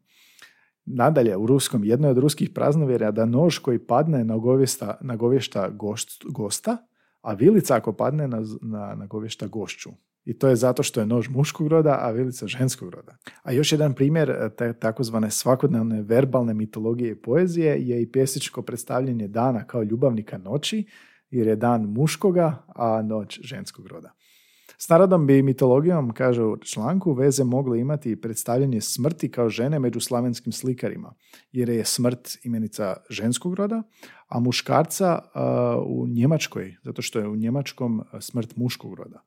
[0.84, 4.24] Nadalje, u ruskom jedno je od ruskih praznovjerja da nož koji padne
[5.00, 5.70] na govješta
[6.24, 6.89] gosta,
[7.20, 9.90] a vilica ako padne na, na, na govješta gošću.
[10.24, 13.16] I to je zato što je nož muškog roda, a vilica ženskog roda.
[13.42, 18.62] A još jedan primjer e, te takozvane svakodnevne verbalne mitologije i poezije je i pjesničko
[18.62, 20.84] predstavljanje dana kao ljubavnika noći,
[21.30, 24.12] jer je dan muškoga, a noć ženskog roda.
[24.82, 29.78] S narodom bi mitologijom, kaže u članku, veze mogli imati i predstavljanje smrti kao žene
[29.78, 31.14] među slavenskim slikarima,
[31.52, 33.82] jer je smrt imenica ženskog roda,
[34.28, 35.18] a muškarca
[35.86, 39.22] u Njemačkoj, zato što je u Njemačkom smrt muškog roda.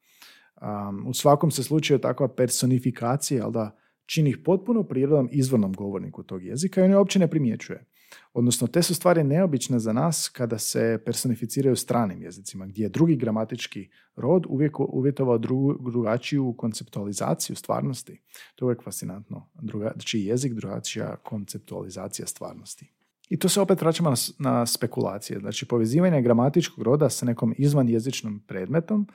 [1.07, 6.43] u svakom se slučaju takva personifikacija, ali da čini ih potpuno prirodom izvornom govorniku tog
[6.43, 7.85] jezika i on je uopće ne primjećuje.
[8.33, 13.15] Odnosno, te su stvari neobične za nas kada se personificiraju stranim jezicima, gdje je drugi
[13.15, 15.37] gramatički rod uvijek uvjetovao
[15.79, 18.21] drugačiju konceptualizaciju stvarnosti.
[18.55, 19.49] To je uvijek fascinantno.
[19.61, 22.93] Drugačiji jezik, drugačija konceptualizacija stvarnosti.
[23.29, 25.39] I to se opet vraćamo na, spekulacije.
[25.39, 29.07] Znači, povezivanje gramatičkog roda sa nekom izvanjezičnom predmetom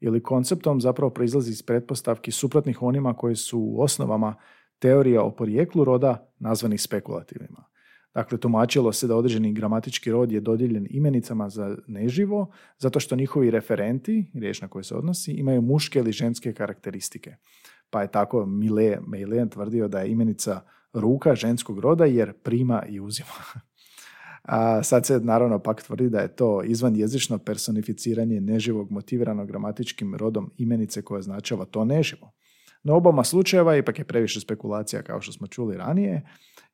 [0.00, 4.34] ili konceptom zapravo proizlazi iz pretpostavki suprotnih onima koji su u osnovama
[4.78, 7.64] teorija o porijeklu roda nazvanih spekulativnima.
[8.16, 13.50] Dakle, tumačilo se da određeni gramatički rod je dodijeljen imenicama za neživo, zato što njihovi
[13.50, 17.34] referenti, riječ na koje se odnosi, imaju muške ili ženske karakteristike.
[17.90, 20.60] Pa je tako Mile Meilen tvrdio da je imenica
[20.92, 23.28] ruka ženskog roda jer prima i uzima.
[24.42, 30.14] A sad se naravno pak tvrdi da je to izvan jezično personificiranje neživog motiviranog gramatičkim
[30.14, 32.32] rodom imenice koja označava to neživo.
[32.82, 36.22] No obama slučajeva ipak je previše spekulacija kao što smo čuli ranije,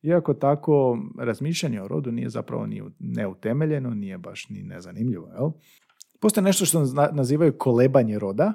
[0.03, 5.27] iako tako razmišljanje o rodu nije zapravo ni neutemeljeno, nije baš ni nezanimljivo.
[5.27, 5.51] Jel?
[6.19, 8.53] Postoje nešto što nazivaju kolebanje roda.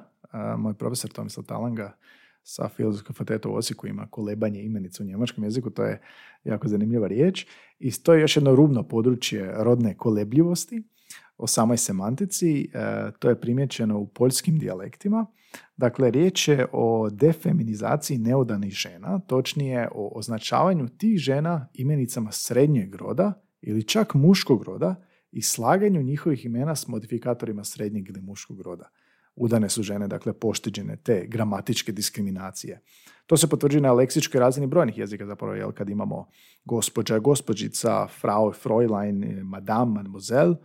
[0.58, 1.92] moj profesor Tomislav Talanga
[2.42, 6.00] sa Filozofskog fakulteta u Osijeku ima kolebanje imenice u njemačkom jeziku, to je
[6.44, 7.46] jako zanimljiva riječ.
[7.78, 10.82] I to je još jedno rubno područje rodne kolebljivosti
[11.36, 12.60] o samoj semantici.
[12.60, 15.26] E, to je primjećeno u poljskim dijalektima.
[15.76, 23.42] Dakle, riječ je o defeminizaciji neudanih žena, točnije o označavanju tih žena imenicama srednjeg roda
[23.60, 24.94] ili čak muškog roda
[25.32, 28.90] i slaganju njihovih imena s modifikatorima srednjeg ili muškog roda.
[29.40, 32.80] Udane su žene, dakle, poštiđene te gramatičke diskriminacije.
[33.26, 36.28] To se potvrđuje na leksičkoj razini brojnih jezika, zapravo, jel, kad imamo
[36.64, 40.56] gospođa, gospođica, frau, freulein, madame, mademoiselle,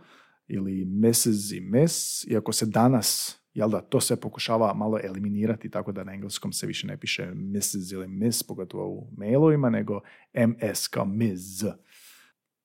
[0.48, 1.52] ili Mrs.
[1.52, 6.12] i Miss, iako se danas jel da, to se pokušava malo eliminirati tako da na
[6.12, 7.92] engleskom se više ne piše Mrs.
[7.92, 10.00] ili Miss, pogotovo u mailovima, nego
[10.34, 11.64] MS kao Ms.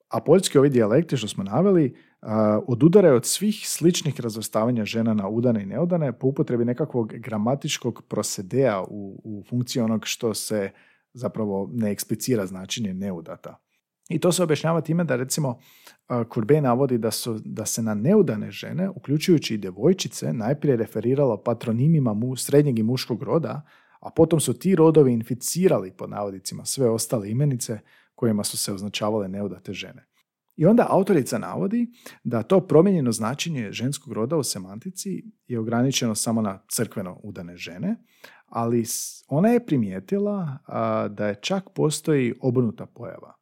[0.08, 1.96] A poljski ovi dijalekti što smo naveli
[2.66, 8.82] odudaraju od svih sličnih razvrstavanja žena na udane i neudane po upotrebi nekakvog gramatičkog prosedea
[8.82, 10.70] u, u funkciji onog što se
[11.12, 13.56] zapravo ne eksplicira značenje neudata.
[14.08, 15.58] I to se objašnjava time da recimo
[16.34, 22.14] Courbet navodi da, su, da se na neudane žene, uključujući i djevojčice, najprije referiralo patronimima
[22.14, 23.62] mu, srednjeg i muškog roda,
[24.00, 27.78] a potom su ti rodovi inficirali pod navodicima sve ostale imenice
[28.14, 30.06] kojima su se označavale neudate žene.
[30.60, 31.90] I onda autorica navodi
[32.24, 37.96] da to promijenjeno značenje ženskog roda u semantici je ograničeno samo na crkveno udane žene,
[38.46, 38.84] ali
[39.28, 40.58] ona je primijetila
[41.10, 43.40] da je čak postoji obrnuta pojava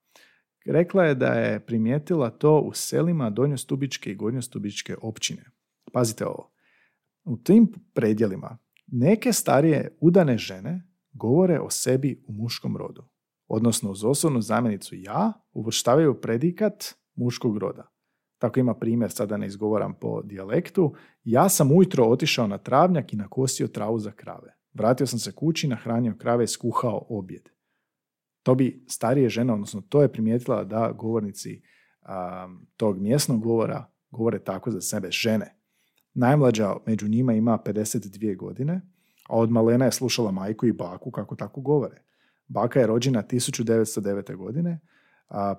[0.66, 5.45] Rekla je da je primijetila to u selima Donjostubičke i Gornjostubičke općine.
[5.93, 6.51] Pazite ovo.
[7.25, 13.05] U tim predjelima neke starije udane žene govore o sebi u muškom rodu.
[13.47, 17.91] Odnosno uz osobnu zamjenicu ja uvrštavaju predikat muškog roda.
[18.39, 20.95] Tako ima primjer, sada ne izgovaram po dijalektu.
[21.25, 24.55] Ja sam ujutro otišao na travnjak i nakosio travu za krave.
[24.75, 27.49] Vratio sam se kući, nahranio krave i skuhao objed.
[28.43, 31.62] To bi starije žene, odnosno to je primijetila da govornici
[32.77, 35.55] tog mjesnog govora govore tako za sebe žene.
[36.14, 38.81] Najmlađa među njima ima 52 godine,
[39.29, 42.03] a od malena je slušala majku i baku kako tako govore.
[42.47, 44.37] Baka je rođena 1909.
[44.37, 44.81] godine,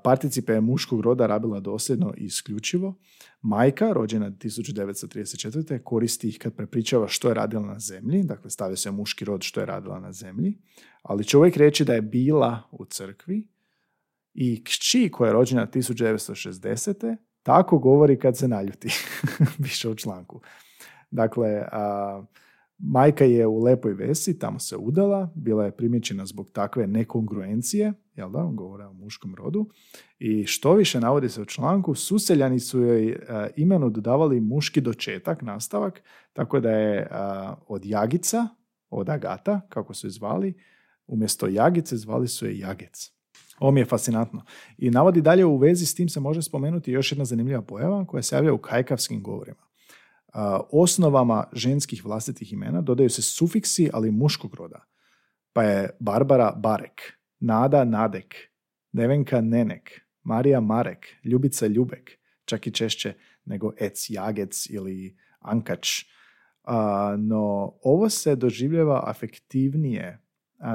[0.04, 2.96] participe je muškog roda rabila dosljedno i isključivo.
[3.42, 5.84] Majka, rođena 1934.
[5.84, 9.60] koristi ih kad prepričava što je radila na zemlji, dakle stavio se muški rod što
[9.60, 10.58] je radila na zemlji,
[11.02, 13.48] ali će uvijek reći da je bila u crkvi
[14.34, 17.16] i kći koja je rođena 1960.
[17.44, 18.90] tako govori kad se naljuti,
[19.66, 20.42] više u članku.
[21.12, 22.24] Dakle, a,
[22.82, 28.32] Majka je u lepoj vesi, tamo se udala, bila je primjećena zbog takve nekongruencije, jel
[28.32, 29.70] da, govore o muškom rodu.
[30.20, 33.18] I što više navodi se u članku, suseljani su joj uh,
[33.56, 36.02] imenu dodavali muški dočetak, nastavak,
[36.34, 37.08] tako da je
[37.68, 38.48] od Jagica,
[38.90, 40.54] od Agata, kako su je zvali,
[41.08, 43.12] umjesto Jagice zvali su je Jagec.
[43.60, 44.42] Ovo mi je fascinantno.
[44.78, 48.24] I navodi dalje u vezi s tim se može spomenuti još jedna zanimljiva pojava koja
[48.24, 49.69] se javlja u kajkavskim govorima
[50.72, 54.86] osnovama ženskih vlastitih imena dodaju se sufiksi, ali muškog roda.
[55.54, 57.02] Pa je Barbara Barek,
[57.40, 58.36] Nada Nadek,
[58.92, 62.12] Nevenka Nenek, Marija Marek, Ljubica Ljubek,
[62.46, 63.14] čak i češće
[63.46, 65.88] nego Ec Jagec ili Ankač.
[67.18, 70.20] no ovo se doživljava afektivnije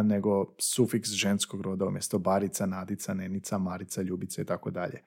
[0.04, 5.02] nego sufiks ženskog roda umjesto barica, nadica, nenica, marica, ljubica i tako dalje.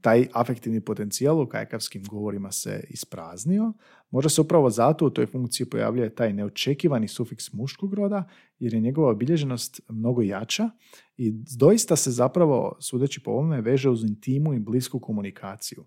[0.00, 3.72] Taj afektivni potencijal u kajkavskim govorima se ispraznio.
[4.10, 8.80] Možda se upravo zato u toj funkciji pojavljuje taj neočekivani sufiks muškog roda, jer je
[8.80, 10.70] njegova obilježenost mnogo jača
[11.16, 15.84] i doista se zapravo, sudeći po ovome, veže uz intimu i blisku komunikaciju.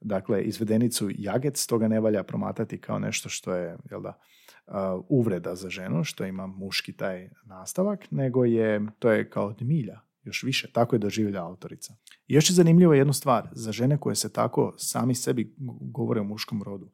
[0.00, 4.20] Dakle, izvedenicu jagec toga ne valja promatati kao nešto što je, jel da,
[5.08, 10.42] uvreda za ženu, što ima muški taj nastavak, nego je, to je kao milja, još
[10.42, 10.70] više.
[10.72, 11.94] Tako je doživlja autorica.
[12.26, 16.24] I još je zanimljivo jednu stvar, za žene koje se tako sami sebi govore o
[16.24, 16.90] muškom rodu.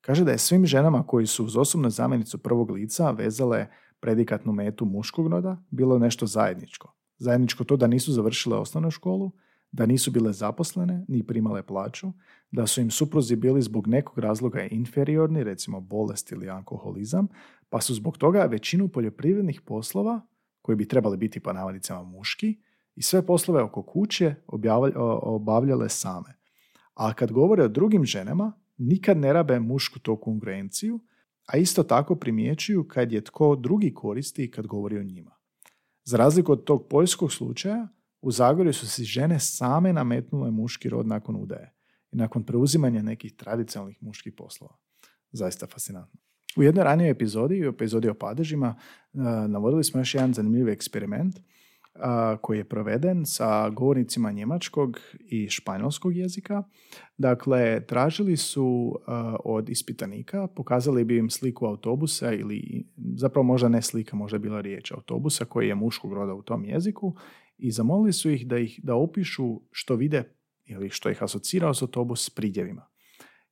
[0.00, 3.66] Kaže da je svim ženama koji su uz osobnu zamjenicu prvog lica vezale
[4.00, 6.94] predikatnu metu muškog roda bilo nešto zajedničko.
[7.18, 9.30] Zajedničko to da nisu završile osnovnu školu,
[9.72, 12.12] da nisu bile zaposlene ni primale plaću,
[12.50, 17.28] da su im supruzi bili zbog nekog razloga inferiorni, recimo bolest ili alkoholizam,
[17.68, 20.20] pa su zbog toga većinu poljoprivrednih poslova,
[20.62, 22.58] koji bi trebali biti po navodnicama muški,
[22.94, 24.34] i sve poslove oko kuće
[25.22, 26.34] obavljale same.
[26.94, 31.00] A kad govore o drugim ženama, nikad ne rabe mušku to konkurenciju,
[31.46, 35.36] a isto tako primjećuju kad je tko drugi koristi kad govori o njima.
[36.04, 37.88] Za razliku od tog poljskog slučaja,
[38.22, 41.74] u Zagorju su si žene same nametnule muški rod nakon udaje
[42.12, 44.76] i nakon preuzimanja nekih tradicionalnih muških poslova.
[45.32, 46.20] Zaista fascinantno.
[46.56, 49.18] U jednoj ranijoj epizodi, u epizodi o padežima, eh,
[49.48, 51.40] navodili smo još jedan zanimljiv eksperiment eh,
[52.40, 56.62] koji je proveden sa govornicima njemačkog i španjolskog jezika.
[57.18, 59.12] Dakle, tražili su eh,
[59.44, 64.92] od ispitanika, pokazali bi im sliku autobusa ili zapravo možda ne slika, možda bila riječ
[64.92, 67.16] autobusa koji je muškog roda u tom jeziku
[67.62, 70.34] i zamolili su ih da, ih da opišu što vide
[70.64, 72.86] ili što ih asocira autobus s pridjevima.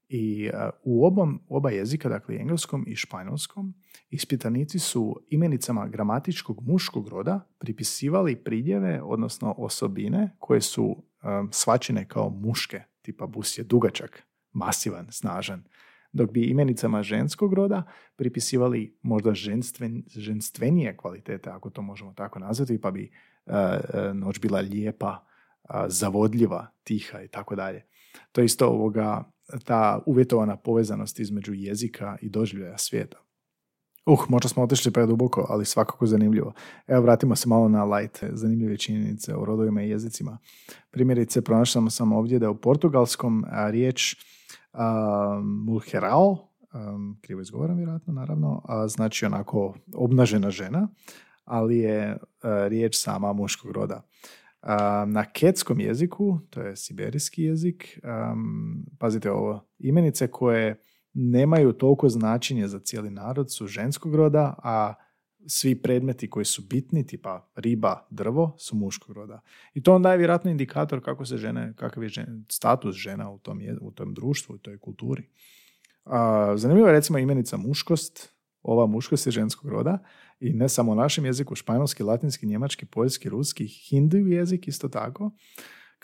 [0.09, 3.75] I uh, u obom, oba jezika, dakle engleskom i španjolskom,
[4.11, 12.31] ispitanici su imenicama gramatičkog muškog roda pripisivali pridjeve, odnosno osobine koje su um, svačene kao
[12.31, 15.65] muške, tipa bus je dugačak, masivan, snažan,
[16.13, 17.83] dok bi imenicama ženskog roda
[18.17, 23.11] pripisivali možda ženstven, ženstvenije kvalitete, ako to možemo tako nazvati, pa bi
[24.15, 25.27] noć bila lijepa,
[25.87, 27.87] zavodljiva, tiha i tako dalje.
[28.33, 29.25] To je isto ovoga,
[29.65, 33.19] ta uvjetovana povezanost između jezika i doživljaja svijeta.
[34.07, 36.53] Uh, možda smo otišli preduboko, ali svakako zanimljivo.
[36.87, 40.39] Evo, vratimo se malo na light, zanimljive činjenice o rodovima i jezicima.
[40.91, 44.17] Primjerice, pronašamo sam ovdje da je u portugalskom riječ
[45.67, 46.49] mulherao,
[47.21, 50.89] krivo izgovoram vjerojatno, naravno, a znači onako obnažena žena,
[51.51, 52.19] ali je e,
[52.69, 54.03] riječ sama muškog roda.
[55.07, 58.01] Na ketskom jeziku, to je siberijski jezik,
[58.99, 60.83] pazite ovo, imenice koje
[61.15, 64.95] nemaju toliko značenje za cijeli narod su ženskog roda, a
[65.47, 69.41] svi predmeti koji su bitni, tipa riba, drvo, su muškog roda.
[69.75, 72.11] I to onda je vjerojatno indikator kako se žene, kakav je
[72.49, 75.29] status žena u tom, u tom društvu, u toj kulturi.
[76.05, 78.33] A, zanimljiva je recimo imenica muškost,
[78.63, 79.99] ova muškost je ženskog roda
[80.41, 85.31] i ne samo našem jeziku, španjolski, latinski, njemački, poljski, ruski, hindu jezik isto tako.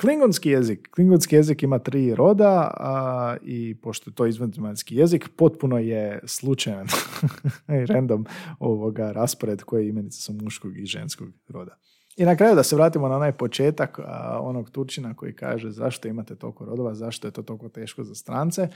[0.00, 0.88] Klingonski jezik.
[0.94, 6.86] Klingonski jezik ima tri roda a, i pošto je to izvanzemaljski jezik, potpuno je slučajan
[7.82, 8.26] i random
[8.58, 11.76] ovoga raspored koje imenice su muškog i ženskog roda.
[12.16, 13.98] I na kraju da se vratimo na onaj početak
[14.40, 18.68] onog Turčina koji kaže zašto imate toliko rodova, zašto je to toliko teško za strance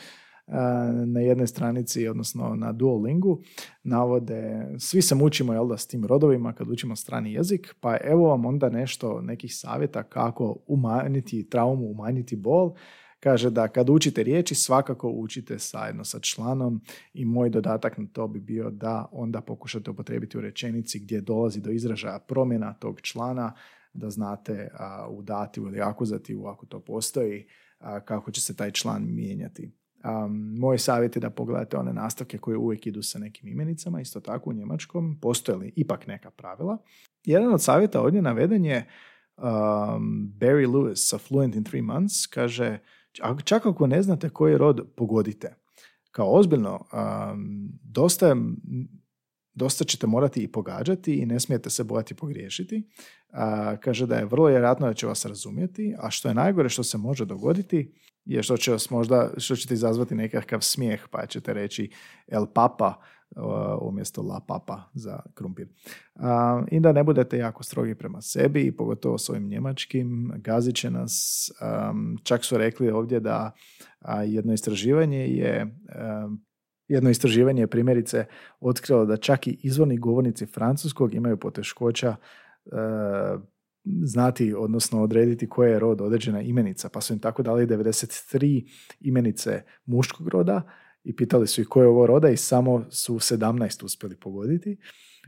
[1.07, 3.43] na jednoj stranici, odnosno na Duolingu,
[3.83, 8.29] navode, svi se mučimo jel da, s tim rodovima kad učimo strani jezik, pa evo
[8.29, 12.75] vam onda nešto, nekih savjeta kako umanjiti traumu, umanjiti bol.
[13.21, 16.81] Kaže da kad učite riječi, svakako učite zajedno sa članom
[17.15, 21.61] i moj dodatak na to bi bio da onda pokušate upotrijebiti u rečenici gdje dolazi
[21.61, 23.53] do izražaja promjena tog člana,
[23.93, 27.47] da znate a, u dati ili akuzativu ako to postoji,
[28.05, 29.80] kako će se taj član mijenjati.
[30.05, 34.21] Um, moj savjet je da pogledate one nastavke koje uvijek idu sa nekim imenicama, isto
[34.21, 36.79] tako u njemačkom, postoje li ipak neka pravila.
[37.25, 38.89] Jedan od savjeta ovdje naveden je
[39.37, 39.45] um,
[40.39, 42.79] Barry Lewis sa Fluent in Three Months, kaže,
[43.45, 45.55] čak ako ne znate koji rod, pogodite.
[46.11, 48.37] Kao ozbiljno, um, dosta,
[49.55, 52.89] dosta ćete morati i pogađati i ne smijete se bojati pogriješiti.
[53.29, 56.83] Uh, kaže da je vrlo vjerojatno da će vas razumjeti, a što je najgore što
[56.83, 57.93] se može dogoditi,
[58.25, 61.91] je što će vas možda, što ćete izazvati nekakav smijeh, pa ćete reći
[62.29, 62.95] El Papa
[63.83, 65.69] umjesto La Papa za krumpir.
[66.71, 70.91] I da ne budete jako strogi prema sebi, i pogotovo s ovim njemačkim, gazit će
[70.91, 71.47] nas.
[72.23, 73.53] čak su rekli ovdje da
[74.27, 75.77] jedno istraživanje je
[76.91, 78.25] jedno istraživanje je primjerice
[78.61, 82.17] otkrilo da čak i izvorni govornici francuskog imaju poteškoća
[84.05, 88.67] znati, odnosno odrediti koje je rod određena imenica, pa su im tako dali 93
[89.01, 90.63] imenice muškog roda
[91.05, 94.79] i pitali su ih koje je ovo roda i samo su 17 uspjeli pogoditi.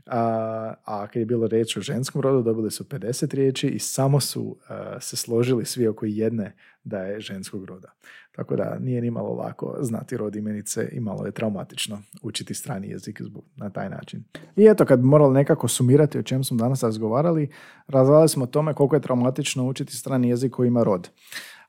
[0.05, 4.19] A, a kad je bilo riječ o ženskom rodu, dobili su 50 riječi i samo
[4.19, 4.57] su
[4.99, 7.93] se složili svi oko jedne da je ženskog roda.
[8.35, 12.89] Tako da nije ni malo lako znati rod imenice i malo je traumatično učiti strani
[12.89, 13.21] jezik
[13.55, 14.23] na taj način.
[14.55, 17.49] I eto, kad bi morali nekako sumirati o čem smo danas razgovarali,
[17.87, 21.09] razgovarali smo o tome koliko je traumatično učiti strani jezik koji ima rod.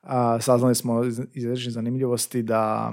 [0.02, 1.04] A, saznali smo
[1.34, 2.92] iz zanimljivosti da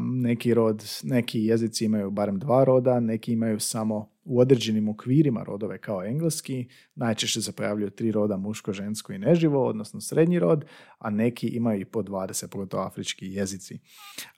[0.00, 5.78] neki rod, neki jezici imaju barem dva roda, neki imaju samo u određenim okvirima rodove
[5.78, 6.68] kao engleski.
[6.94, 10.64] Najčešće se pojavljuju tri roda, muško, žensko i neživo, odnosno srednji rod,
[10.98, 13.78] a neki imaju i po 20, pogotovo afrički jezici.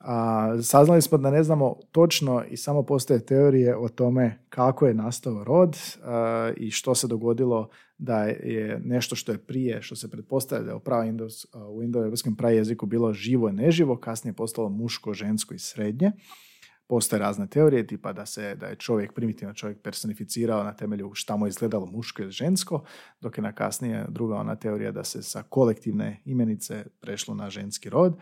[0.00, 4.94] A, saznali smo da ne znamo točno i samo postoje teorije o tome kako je
[4.94, 5.76] nastao rod
[6.56, 7.68] i što se dogodilo
[7.98, 10.80] da je nešto što je prije, što se pretpostavlja da
[11.68, 16.12] u indoevropskom prajeziku bilo živo i neživo, kasnije postalo muško, žensko i srednje.
[16.90, 21.36] Postoje razne teorije, tipa da se da je čovjek, primitivno čovjek personificirao na temelju šta
[21.36, 22.84] mu je izgledalo muško ili žensko,
[23.20, 27.90] dok je na kasnije druga ona teorija da se sa kolektivne imenice prešlo na ženski
[27.90, 28.16] rod.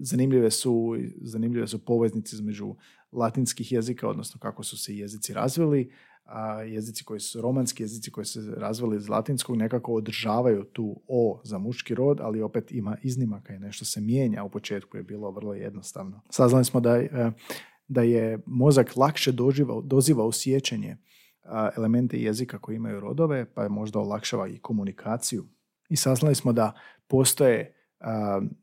[0.00, 2.74] zanimljive, su, zanimljive su poveznice između
[3.12, 5.92] latinskih jezika, odnosno kako su se jezici razvili,
[6.32, 11.40] a jezici koji su romanski jezici koji se razvili iz latinskog nekako održavaju tu o
[11.44, 14.44] za muški rod, ali opet ima iznimaka i nešto se mijenja.
[14.44, 16.20] U početku je bilo vrlo jednostavno.
[16.30, 17.30] Saznali smo da, e,
[17.88, 20.96] da je mozak lakše doživa, doziva u sjećanje
[21.76, 25.44] elemente jezika koji imaju rodove, pa je možda olakšava i komunikaciju.
[25.88, 26.72] I saznali smo da
[27.08, 27.74] postoje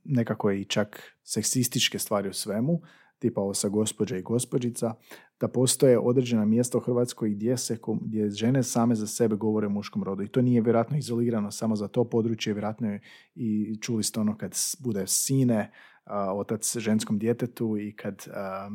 [0.03, 2.81] nekako i čak seksističke stvari u svemu,
[3.19, 4.93] tipa ovo sa gospođa i gospođica,
[5.39, 9.69] da postoje određena mjesta u Hrvatskoj gdje, se, gdje žene same za sebe govore o
[9.69, 10.23] muškom rodu.
[10.23, 13.01] I to nije vjerojatno izolirano samo za to područje, vjerojatno je
[13.35, 15.71] i čuli ste ono kad bude sine,
[16.33, 18.27] otac ženskom djetetu i kad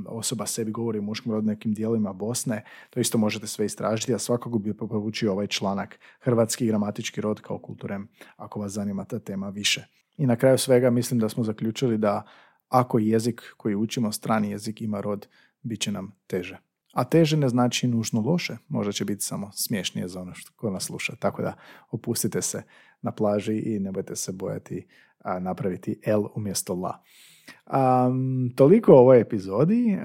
[0.07, 4.19] osoba sebi govori o muškom rodu nekim dijelovima Bosne, to isto možete sve istražiti, a
[4.19, 9.49] svakako bi povučio ovaj članak Hrvatski gramatički rod kao kulturem, ako vas zanima ta tema
[9.49, 9.85] više.
[10.17, 12.23] I na kraju svega mislim da smo zaključili da
[12.69, 15.29] ako jezik koji učimo, strani jezik, ima rod,
[15.63, 16.59] bit će nam teže.
[16.93, 20.71] A teže ne znači nužno loše, možda će biti samo smiješnije za ono što ko
[20.71, 21.17] nas sluša.
[21.17, 21.57] Tako da
[21.91, 22.63] opustite se
[23.03, 24.87] na plaži i ne bojte se bojati
[25.41, 27.03] napraviti L umjesto la.
[27.73, 29.99] Um, toliko o ovoj epizodi,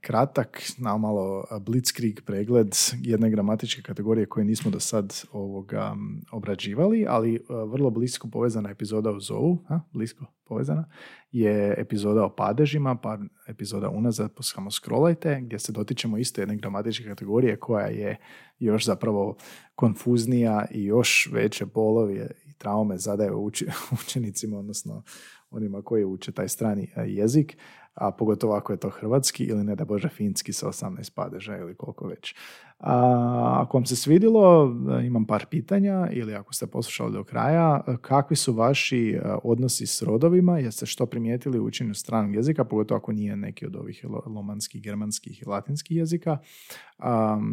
[0.00, 5.96] kratak, namalo blitzkrieg pregled jedne gramatičke kategorije koje nismo do sad ovoga
[6.32, 10.84] obrađivali, ali vrlo blisko povezana epizoda u Zovu, a, blisko povezana,
[11.32, 17.04] je epizoda o padežima, par epizoda unazad, samo scrollajte, gdje se dotičemo isto jedne gramatičke
[17.04, 18.16] kategorije koja je
[18.58, 19.36] još zapravo
[19.74, 23.30] konfuznija i još veće bolovi i traume zadaje
[24.04, 25.02] učenicima, odnosno
[25.52, 27.56] onima koji uče taj strani e, jezik,
[27.94, 31.74] a pogotovo ako je to hrvatski ili ne da bože finski sa 18 padeža ili
[31.74, 32.34] koliko već.
[32.82, 37.80] A, ako vam se svidilo, e, imam par pitanja ili ako ste poslušali do kraja,
[37.86, 42.98] e, kakvi su vaši odnosi s rodovima, jeste što primijetili u učenju stranog jezika, pogotovo
[42.98, 46.38] ako nije neki od ovih lomanskih, germanskih i latinskih jezika.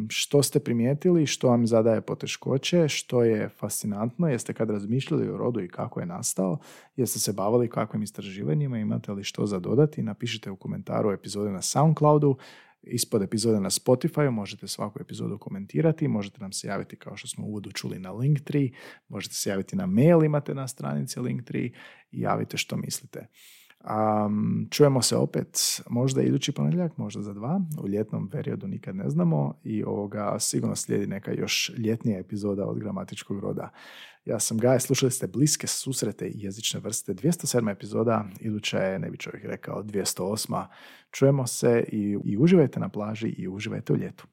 [0.10, 5.60] što ste primijetili, što vam zadaje poteškoće, što je fascinantno, jeste kad razmišljali o rodu
[5.62, 6.58] i kako je nastao,
[6.96, 11.62] jeste se bavili kakvim istraživanjima, imate li što za dodati, napišite u komentaru epizode na
[11.62, 12.38] Soundcloudu,
[12.84, 17.46] ispod epizode na Spotify, možete svaku epizodu komentirati, možete nam se javiti kao što smo
[17.46, 18.70] u uvodu čuli na Linktree,
[19.08, 21.66] možete se javiti na mail, imate na stranici Linktree
[22.12, 23.28] i javite što mislite.
[23.84, 29.10] Um, čujemo se opet možda idući ponedjeljak, možda za dva, u ljetnom periodu nikad ne
[29.10, 33.70] znamo i ovoga sigurno slijedi neka još ljetnija epizoda od gramatičkog roda.
[34.26, 37.14] Ja sam Gaj, slušali ste bliske susrete i jezične vrste.
[37.14, 37.72] 207.
[37.72, 40.66] epizoda, iduća je, ne bi čovjek rekao, 208.
[41.12, 44.28] Čujemo se i, i uživajte na plaži i uživajte u ljetu.